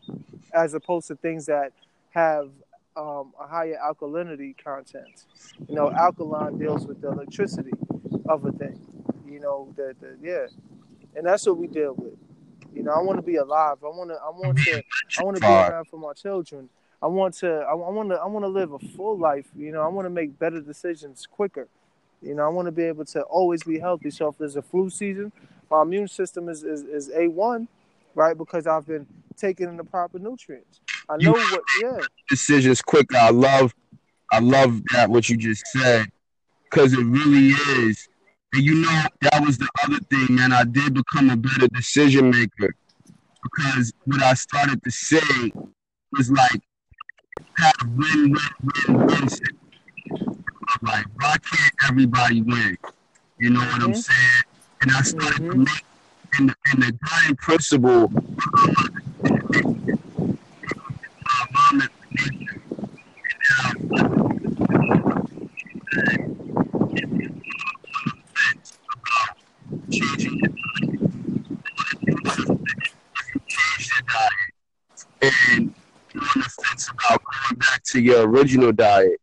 as 0.54 0.74
opposed 0.74 1.08
to 1.08 1.16
things 1.16 1.46
that 1.46 1.72
have 2.12 2.50
um, 2.96 3.32
a 3.40 3.48
higher 3.48 3.78
alkalinity 3.84 4.56
content 4.58 5.26
you 5.68 5.76
know 5.76 5.92
alkaline 5.92 6.58
deals 6.58 6.88
with 6.88 7.00
the 7.02 7.08
electricity 7.08 7.72
of 8.28 8.46
a 8.46 8.52
thing 8.52 8.80
you 9.38 9.40
know, 9.44 9.74
that, 9.76 9.96
yeah, 10.22 10.48
and 11.16 11.26
that's 11.26 11.46
what 11.46 11.58
we 11.58 11.68
deal 11.68 11.94
with. 11.94 12.14
You 12.74 12.84
know, 12.84 12.92
I 12.92 13.02
want 13.02 13.18
to 13.18 13.24
be 13.24 13.36
alive. 13.36 13.78
I 13.84 13.88
want 13.88 14.10
to. 14.10 14.16
I 14.16 14.30
want 14.30 14.58
to. 14.58 14.84
I 15.20 15.24
want 15.24 15.36
to 15.36 15.42
be 15.42 15.48
around 15.48 15.86
for 15.86 15.98
my 15.98 16.14
children. 16.14 16.70
I 17.02 17.08
want 17.08 17.36
to. 17.36 17.66
I 17.70 17.74
want 17.74 18.10
to. 18.10 18.16
I 18.16 18.26
want 18.26 18.44
to 18.46 18.50
live 18.50 18.72
a 18.74 18.80
full 18.80 19.18
life. 19.18 19.48
You 19.56 19.72
know, 19.72 19.82
I 19.82 19.88
want 19.88 20.06
to 20.06 20.10
make 20.10 20.40
better 20.40 20.62
decisions 20.62 21.28
quicker. 21.30 21.68
You 22.22 22.36
know, 22.36 22.46
I 22.46 22.50
want 22.50 22.68
to 22.68 22.72
be 22.72 22.84
able 22.84 23.06
to 23.06 23.22
always 23.24 23.64
be 23.64 23.80
healthy. 23.80 24.10
So 24.10 24.30
if 24.30 24.38
there's 24.38 24.56
a 24.56 24.62
flu 24.62 24.90
season, 24.90 25.32
my 25.70 25.82
immune 25.82 26.08
system 26.08 26.50
is 26.50 26.64
is, 26.64 26.84
is 26.84 27.12
a 27.16 27.28
one, 27.28 27.68
right? 28.16 28.38
Because 28.38 28.68
I've 28.68 28.86
been 28.86 29.06
taking 29.36 29.68
in 29.68 29.78
the 29.78 29.84
proper 29.84 30.20
nutrients. 30.20 30.80
I 31.10 31.18
know 31.18 31.32
what. 31.32 31.62
Yeah. 31.82 32.00
Decisions 32.30 32.82
quicker. 32.82 33.18
I 33.18 33.30
love. 33.30 33.74
I 34.32 34.40
love 34.40 34.82
that 34.92 35.10
what 35.10 35.30
you 35.30 35.38
just 35.38 35.66
said, 35.68 36.08
because 36.70 36.92
it 36.92 37.06
really 37.06 37.50
is 37.50 38.10
and 38.54 38.64
you 38.64 38.76
know, 38.76 39.04
that 39.22 39.44
was 39.46 39.58
the 39.58 39.70
other 39.84 40.00
thing, 40.10 40.36
man. 40.36 40.54
I 40.54 40.64
did 40.64 40.94
become 40.94 41.30
a 41.30 41.38
better 41.38 41.68
decision 41.68 42.30
maker 42.30 42.74
because 43.44 43.94
what 44.06 44.24
I 44.24 44.34
started 44.34 44.84
to 44.84 44.92
say 44.92 45.52
was 46.12 46.32
like, 46.32 46.62
have 47.58 47.74
win, 47.96 48.34
win, 48.34 48.88
win, 48.88 49.06
win. 49.06 49.30
Like, 50.82 51.06
why 51.16 51.36
can't 51.38 51.74
everybody 51.90 52.42
win? 52.42 52.78
You 53.40 53.52
know 53.52 53.60
what 53.60 53.70
mm-hmm. 53.70 53.84
I'm 53.86 53.96
saying? 53.96 54.44
And 54.82 54.92
I 54.92 55.02
started 55.02 55.42
mm-hmm. 55.42 55.52
to 55.52 55.58
make, 55.58 55.86
and, 56.38 56.56
and 56.72 56.84
the 56.84 56.92
guiding 57.08 57.36
principle 57.38 58.12
changing 69.90 70.40
your 70.40 70.50
diet. 74.08 74.32
And 75.22 75.74
you're 76.14 76.24
on 76.24 76.30
the 76.36 76.50
fence 76.64 76.90
about 76.90 77.22
going 77.24 77.60
back 77.60 77.84
to 77.84 78.00
your 78.00 78.28
original 78.28 78.72
diet. 78.72 79.20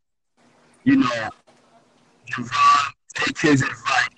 You 0.84 0.96
know, 0.96 1.30
Jhavaun, 2.30 2.92
take 3.14 3.38
his 3.38 3.62
advice. 3.62 4.08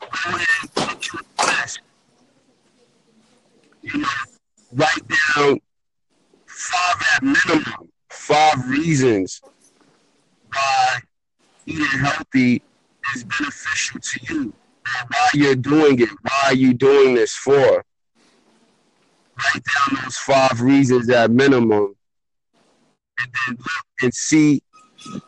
Go 0.00 0.06
ahead 0.08 0.46
and 0.62 0.88
get 0.88 1.12
you 1.12 1.18
a 1.18 1.46
test. 1.46 1.80
You 3.82 3.98
know, 3.98 4.08
write 4.72 5.02
down 5.36 5.60
five 6.46 7.06
at 7.14 7.22
minimum, 7.22 7.90
five 8.08 8.70
reasons 8.70 9.42
why 10.50 11.00
eating 11.66 11.84
healthy 11.84 12.62
is 13.14 13.24
beneficial 13.24 14.00
to 14.00 14.20
you 14.30 14.40
and 14.44 15.08
why 15.10 15.28
you're 15.34 15.54
doing 15.56 16.00
it. 16.00 16.08
Why 16.22 16.40
are 16.46 16.54
you 16.54 16.72
doing 16.72 17.14
this 17.16 17.34
for? 17.34 17.84
Write 19.36 19.62
down 19.62 20.04
those 20.04 20.16
five 20.16 20.62
reasons 20.62 21.10
at 21.10 21.30
minimum 21.30 21.96
and 23.18 23.32
then 23.46 23.56
look 23.56 23.86
and 24.00 24.14
see 24.14 24.62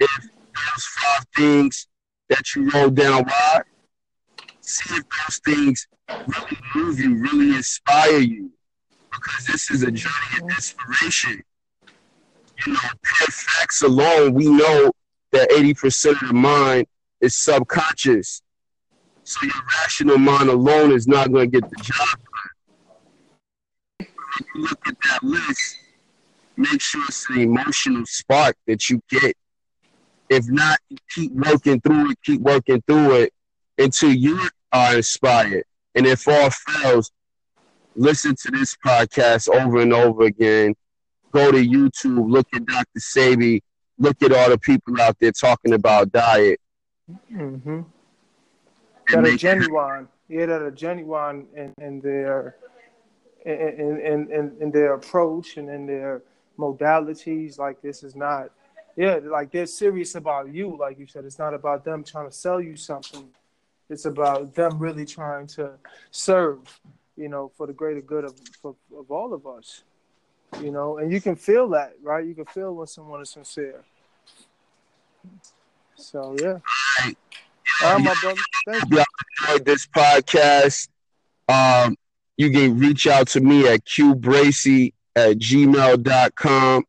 if 0.01 0.21
those 0.21 0.85
five 0.85 1.25
things 1.37 1.87
that 2.29 2.55
you 2.55 2.71
wrote 2.71 2.95
down 2.95 3.25
why, 3.25 3.61
see 4.61 4.95
if 4.95 5.05
those 5.09 5.41
things 5.45 5.87
really 6.09 6.59
move 6.75 6.99
you, 6.99 7.15
really 7.17 7.57
inspire 7.57 8.19
you. 8.19 8.51
Because 9.11 9.47
this 9.47 9.71
is 9.71 9.83
a 9.83 9.91
journey 9.91 10.43
of 10.43 10.51
inspiration. 10.51 11.43
You 12.67 12.73
know, 12.73 12.79
pure 13.03 13.29
facts 13.29 13.83
alone, 13.83 14.35
we 14.35 14.49
know 14.49 14.91
that 15.33 15.51
80% 15.51 16.23
of 16.23 16.29
the 16.29 16.35
mind 16.35 16.87
is 17.21 17.37
subconscious. 17.37 18.43
So 19.25 19.47
your 19.47 19.55
rational 19.81 20.19
mind 20.19 20.49
alone 20.49 20.93
is 20.93 21.07
not 21.07 21.33
going 21.33 21.51
to 21.51 21.61
get 21.61 21.71
the 21.71 21.83
job 21.83 22.09
done. 22.09 22.51
When 23.99 24.09
you 24.55 24.63
look 24.63 24.87
at 24.87 24.97
that 25.05 25.23
list, 25.23 25.79
make 26.57 26.81
sure 26.81 27.03
it's 27.09 27.29
an 27.31 27.39
emotional 27.39 28.05
spark 28.07 28.57
that 28.67 28.91
you 28.91 29.01
get. 29.09 29.37
If 30.29 30.49
not, 30.49 30.79
keep 31.11 31.33
working 31.33 31.81
through 31.81 32.11
it, 32.11 32.19
keep 32.25 32.41
working 32.41 32.83
through 32.87 33.15
it 33.23 33.33
until 33.79 34.13
you 34.13 34.49
are 34.73 34.97
inspired. 34.97 35.65
And 35.95 36.07
if 36.07 36.27
all 36.27 36.51
fails, 36.51 37.11
listen 37.95 38.35
to 38.43 38.51
this 38.51 38.77
podcast 38.85 39.49
over 39.49 39.81
and 39.81 39.93
over 39.93 40.25
again. 40.25 40.75
Go 41.33 41.51
to 41.51 41.59
YouTube, 41.59 42.31
look 42.31 42.47
at 42.55 42.65
Dr. 42.65 43.01
Sebi, 43.01 43.61
look 43.99 44.23
at 44.23 44.33
all 44.33 44.51
the 44.51 44.59
people 44.59 45.01
out 45.01 45.17
there 45.21 45.33
talking 45.33 45.75
about 45.75 46.13
diet. 46.13 46.61
Mm-hmm. 47.33 47.83
That 49.09 49.27
are 49.27 49.37
genuine, 49.37 50.09
yeah, 50.29 50.47
that 50.47 50.63
are 50.63 50.71
genuine 50.71 51.47
in, 51.55 51.75
in 51.79 52.01
their 52.01 52.57
in, 53.45 53.53
in, 53.53 54.33
in, 54.33 54.57
in 54.61 54.71
their 54.71 54.95
approach 54.95 55.59
and 55.59 55.69
in 55.69 55.87
their 55.87 56.23
modalities. 56.59 57.59
Like 57.59 57.83
this 57.83 58.03
is 58.03 58.17
not, 58.17 58.51
yeah, 58.97 59.19
like 59.23 59.51
they're 59.51 59.67
serious 59.67 60.15
about 60.15 60.53
you. 60.53 60.77
Like 60.77 60.99
you 60.99 61.07
said, 61.07 61.25
it's 61.25 61.39
not 61.39 61.55
about 61.55 61.85
them 61.85 62.05
trying 62.05 62.29
to 62.29 62.33
sell 62.35 62.61
you 62.61 62.77
something. 62.77 63.29
It's 63.91 64.05
about 64.05 64.55
them 64.55 64.79
really 64.79 65.05
trying 65.05 65.47
to 65.49 65.73
serve, 66.11 66.59
you 67.17 67.29
know, 67.29 67.51
for 67.57 67.67
the 67.67 67.73
greater 67.73 68.01
good 68.01 68.25
of 68.25 68.35
for, 68.63 68.75
of 68.97 69.11
all 69.11 69.35
of 69.35 69.47
us. 69.47 69.83
You 70.63 70.71
know, 70.71 70.99
and 70.99 71.11
you 71.11 71.21
can 71.21 71.35
feel 71.35 71.69
that, 71.71 71.95
right? 72.03 72.25
You 72.25 72.35
can 72.35 72.45
feel 72.47 72.75
when 72.75 72.87
someone 72.87 73.21
is 73.21 73.31
sincere. 73.31 73.83
So 75.97 76.37
yeah. 76.41 76.59
All 77.83 77.95
right, 77.95 78.05
my 78.05 78.15
brother. 78.21 78.41
Thank 78.67 78.85
you. 78.91 79.05
enjoyed 79.41 79.65
this 79.65 79.87
podcast. 79.89 80.89
Um, 81.49 81.97
you 82.37 82.51
can 82.51 82.79
reach 82.79 83.07
out 83.07 83.29
to 83.29 83.41
me 83.41 83.67
at 83.69 83.85
qbracy 83.85 84.93
at 85.17 85.39
gmail.com 85.39 86.85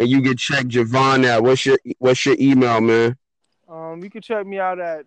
and 0.00 0.08
you 0.08 0.20
can 0.22 0.36
check 0.36 0.64
Jhavaun 0.64 1.24
at 1.26 1.42
what's 1.42 1.66
your 1.66 1.78
what's 1.98 2.24
your 2.24 2.36
email, 2.40 2.80
man? 2.80 3.18
Um, 3.68 4.02
you 4.02 4.08
can 4.08 4.22
check 4.22 4.46
me 4.46 4.58
out 4.58 4.80
at 4.80 5.04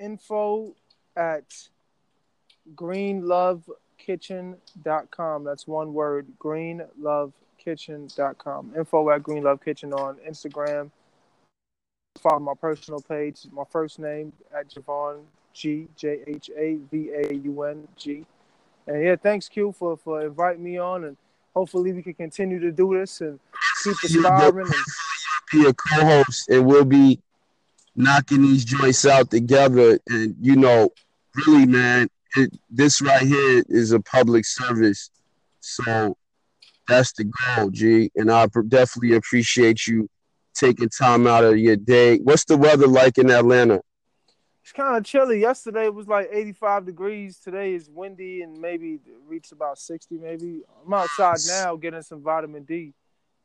info 0.00 0.74
at 1.16 1.44
greenlovekitchen.com. 2.74 5.44
That's 5.44 5.68
one 5.68 5.94
word, 5.94 6.26
greenlovekitchen.com. 6.40 8.72
Info 8.76 9.10
at 9.10 9.22
greenlovekitchen 9.22 9.94
on 9.94 10.16
Instagram. 10.28 10.90
Follow 12.20 12.40
my 12.40 12.54
personal 12.60 13.00
page, 13.00 13.46
my 13.52 13.62
first 13.70 14.00
name 14.00 14.32
at 14.52 14.68
Jhavaun 14.68 15.22
G 15.52 15.86
J 15.94 16.24
H 16.26 16.50
A 16.58 16.78
V 16.90 17.10
A 17.10 17.32
U 17.32 17.62
N 17.62 17.86
G. 17.96 18.26
And 18.88 19.04
yeah, 19.04 19.14
thanks 19.14 19.48
Q 19.48 19.70
for 19.70 19.96
for 19.96 20.22
inviting 20.22 20.64
me 20.64 20.78
on 20.78 21.04
and 21.04 21.16
hopefully 21.54 21.92
we 21.92 22.02
can 22.02 22.14
continue 22.14 22.58
to 22.58 22.72
do 22.72 22.98
this 22.98 23.20
and 23.20 23.38
keep 23.82 23.96
aspiring 24.04 24.66
and 24.66 24.74
be 25.52 25.66
a 25.66 25.74
co-host 25.74 26.48
and 26.48 26.66
we'll 26.66 26.84
be 26.84 27.20
knocking 27.96 28.42
these 28.42 28.64
joints 28.64 29.04
out 29.04 29.30
together 29.30 29.98
and 30.08 30.34
you 30.40 30.56
know 30.56 30.90
really 31.46 31.66
man 31.66 32.08
it, 32.36 32.56
this 32.70 33.02
right 33.02 33.26
here 33.26 33.62
is 33.68 33.92
a 33.92 34.00
public 34.00 34.44
service 34.44 35.10
so 35.60 36.16
that's 36.86 37.12
the 37.12 37.24
goal 37.24 37.70
g 37.70 38.10
and 38.14 38.30
i 38.30 38.46
definitely 38.68 39.14
appreciate 39.14 39.86
you 39.86 40.08
taking 40.54 40.88
time 40.88 41.26
out 41.26 41.44
of 41.44 41.58
your 41.58 41.76
day 41.76 42.18
what's 42.18 42.44
the 42.44 42.56
weather 42.56 42.86
like 42.86 43.18
in 43.18 43.30
atlanta 43.30 43.80
it's 44.70 44.76
kind 44.76 44.96
of 44.96 45.04
chilly. 45.04 45.40
Yesterday 45.40 45.86
it 45.86 45.94
was 45.94 46.06
like 46.06 46.28
85 46.30 46.86
degrees. 46.86 47.40
Today 47.40 47.74
is 47.74 47.90
windy 47.90 48.42
and 48.42 48.60
maybe 48.60 49.00
reached 49.26 49.50
about 49.50 49.78
60. 49.78 50.16
Maybe 50.18 50.60
I'm 50.86 50.92
outside 50.94 51.38
now 51.48 51.74
getting 51.74 52.02
some 52.02 52.22
vitamin 52.22 52.62
D. 52.62 52.94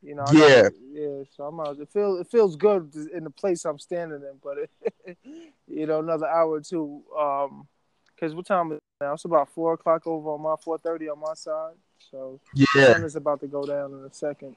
You 0.05 0.13
know. 0.13 0.25
Yeah. 0.31 0.69
Yeah. 0.91 1.23
So 1.35 1.45
I'm 1.45 1.59
out. 1.59 1.79
It 1.79 1.89
feels 1.89 2.21
it 2.21 2.27
feels 2.27 2.55
good 2.55 2.93
in 3.11 3.23
the 3.23 3.31
place 3.31 3.65
I'm 3.65 3.79
standing 3.79 4.21
in, 4.21 4.37
but 4.43 4.57
it, 4.59 5.17
you 5.67 5.87
know 5.87 5.99
another 5.99 6.27
hour 6.27 6.51
or 6.51 6.61
two. 6.61 7.01
Um, 7.17 7.67
because 8.13 8.33
what 8.33 8.45
time 8.45 8.71
is 8.71 8.77
it 8.77 8.83
now? 9.01 9.13
It's 9.13 9.25
about 9.25 9.49
four 9.49 9.73
o'clock 9.73 10.05
over 10.05 10.29
on 10.29 10.41
my 10.41 10.55
4:30 10.55 11.11
on 11.11 11.19
my 11.19 11.33
side. 11.33 11.73
So 12.11 12.39
yeah, 12.53 12.93
sun 12.93 13.03
is 13.03 13.15
about 13.15 13.39
to 13.41 13.47
go 13.47 13.65
down 13.65 13.93
in 13.93 14.05
a 14.05 14.13
second. 14.13 14.55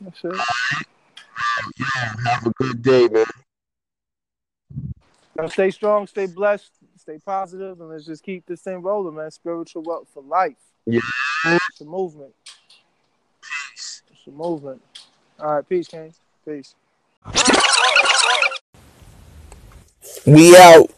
That's 0.00 0.22
it. 0.24 0.34
Yeah. 1.76 2.14
Have 2.26 2.46
a 2.46 2.50
good 2.50 2.82
day, 2.82 3.08
man 3.08 3.26
Now 5.36 5.46
stay 5.48 5.70
strong, 5.70 6.06
stay 6.06 6.26
blessed, 6.26 6.70
stay 6.96 7.18
positive, 7.18 7.80
and 7.80 7.90
let's 7.90 8.04
just 8.04 8.22
keep 8.22 8.46
this 8.46 8.60
thing 8.60 8.82
rolling, 8.82 9.16
man. 9.16 9.30
Spiritual 9.30 9.82
wealth 9.82 10.08
for 10.12 10.22
life. 10.22 10.56
Yeah. 10.86 11.00
It's 11.44 11.80
a 11.80 11.84
movement. 11.84 12.34
Movement. 14.26 14.82
All 15.38 15.56
right, 15.56 15.68
peace, 15.68 15.88
King. 15.88 16.12
Peace. 16.44 16.74
We 20.26 20.56
out. 20.56 20.90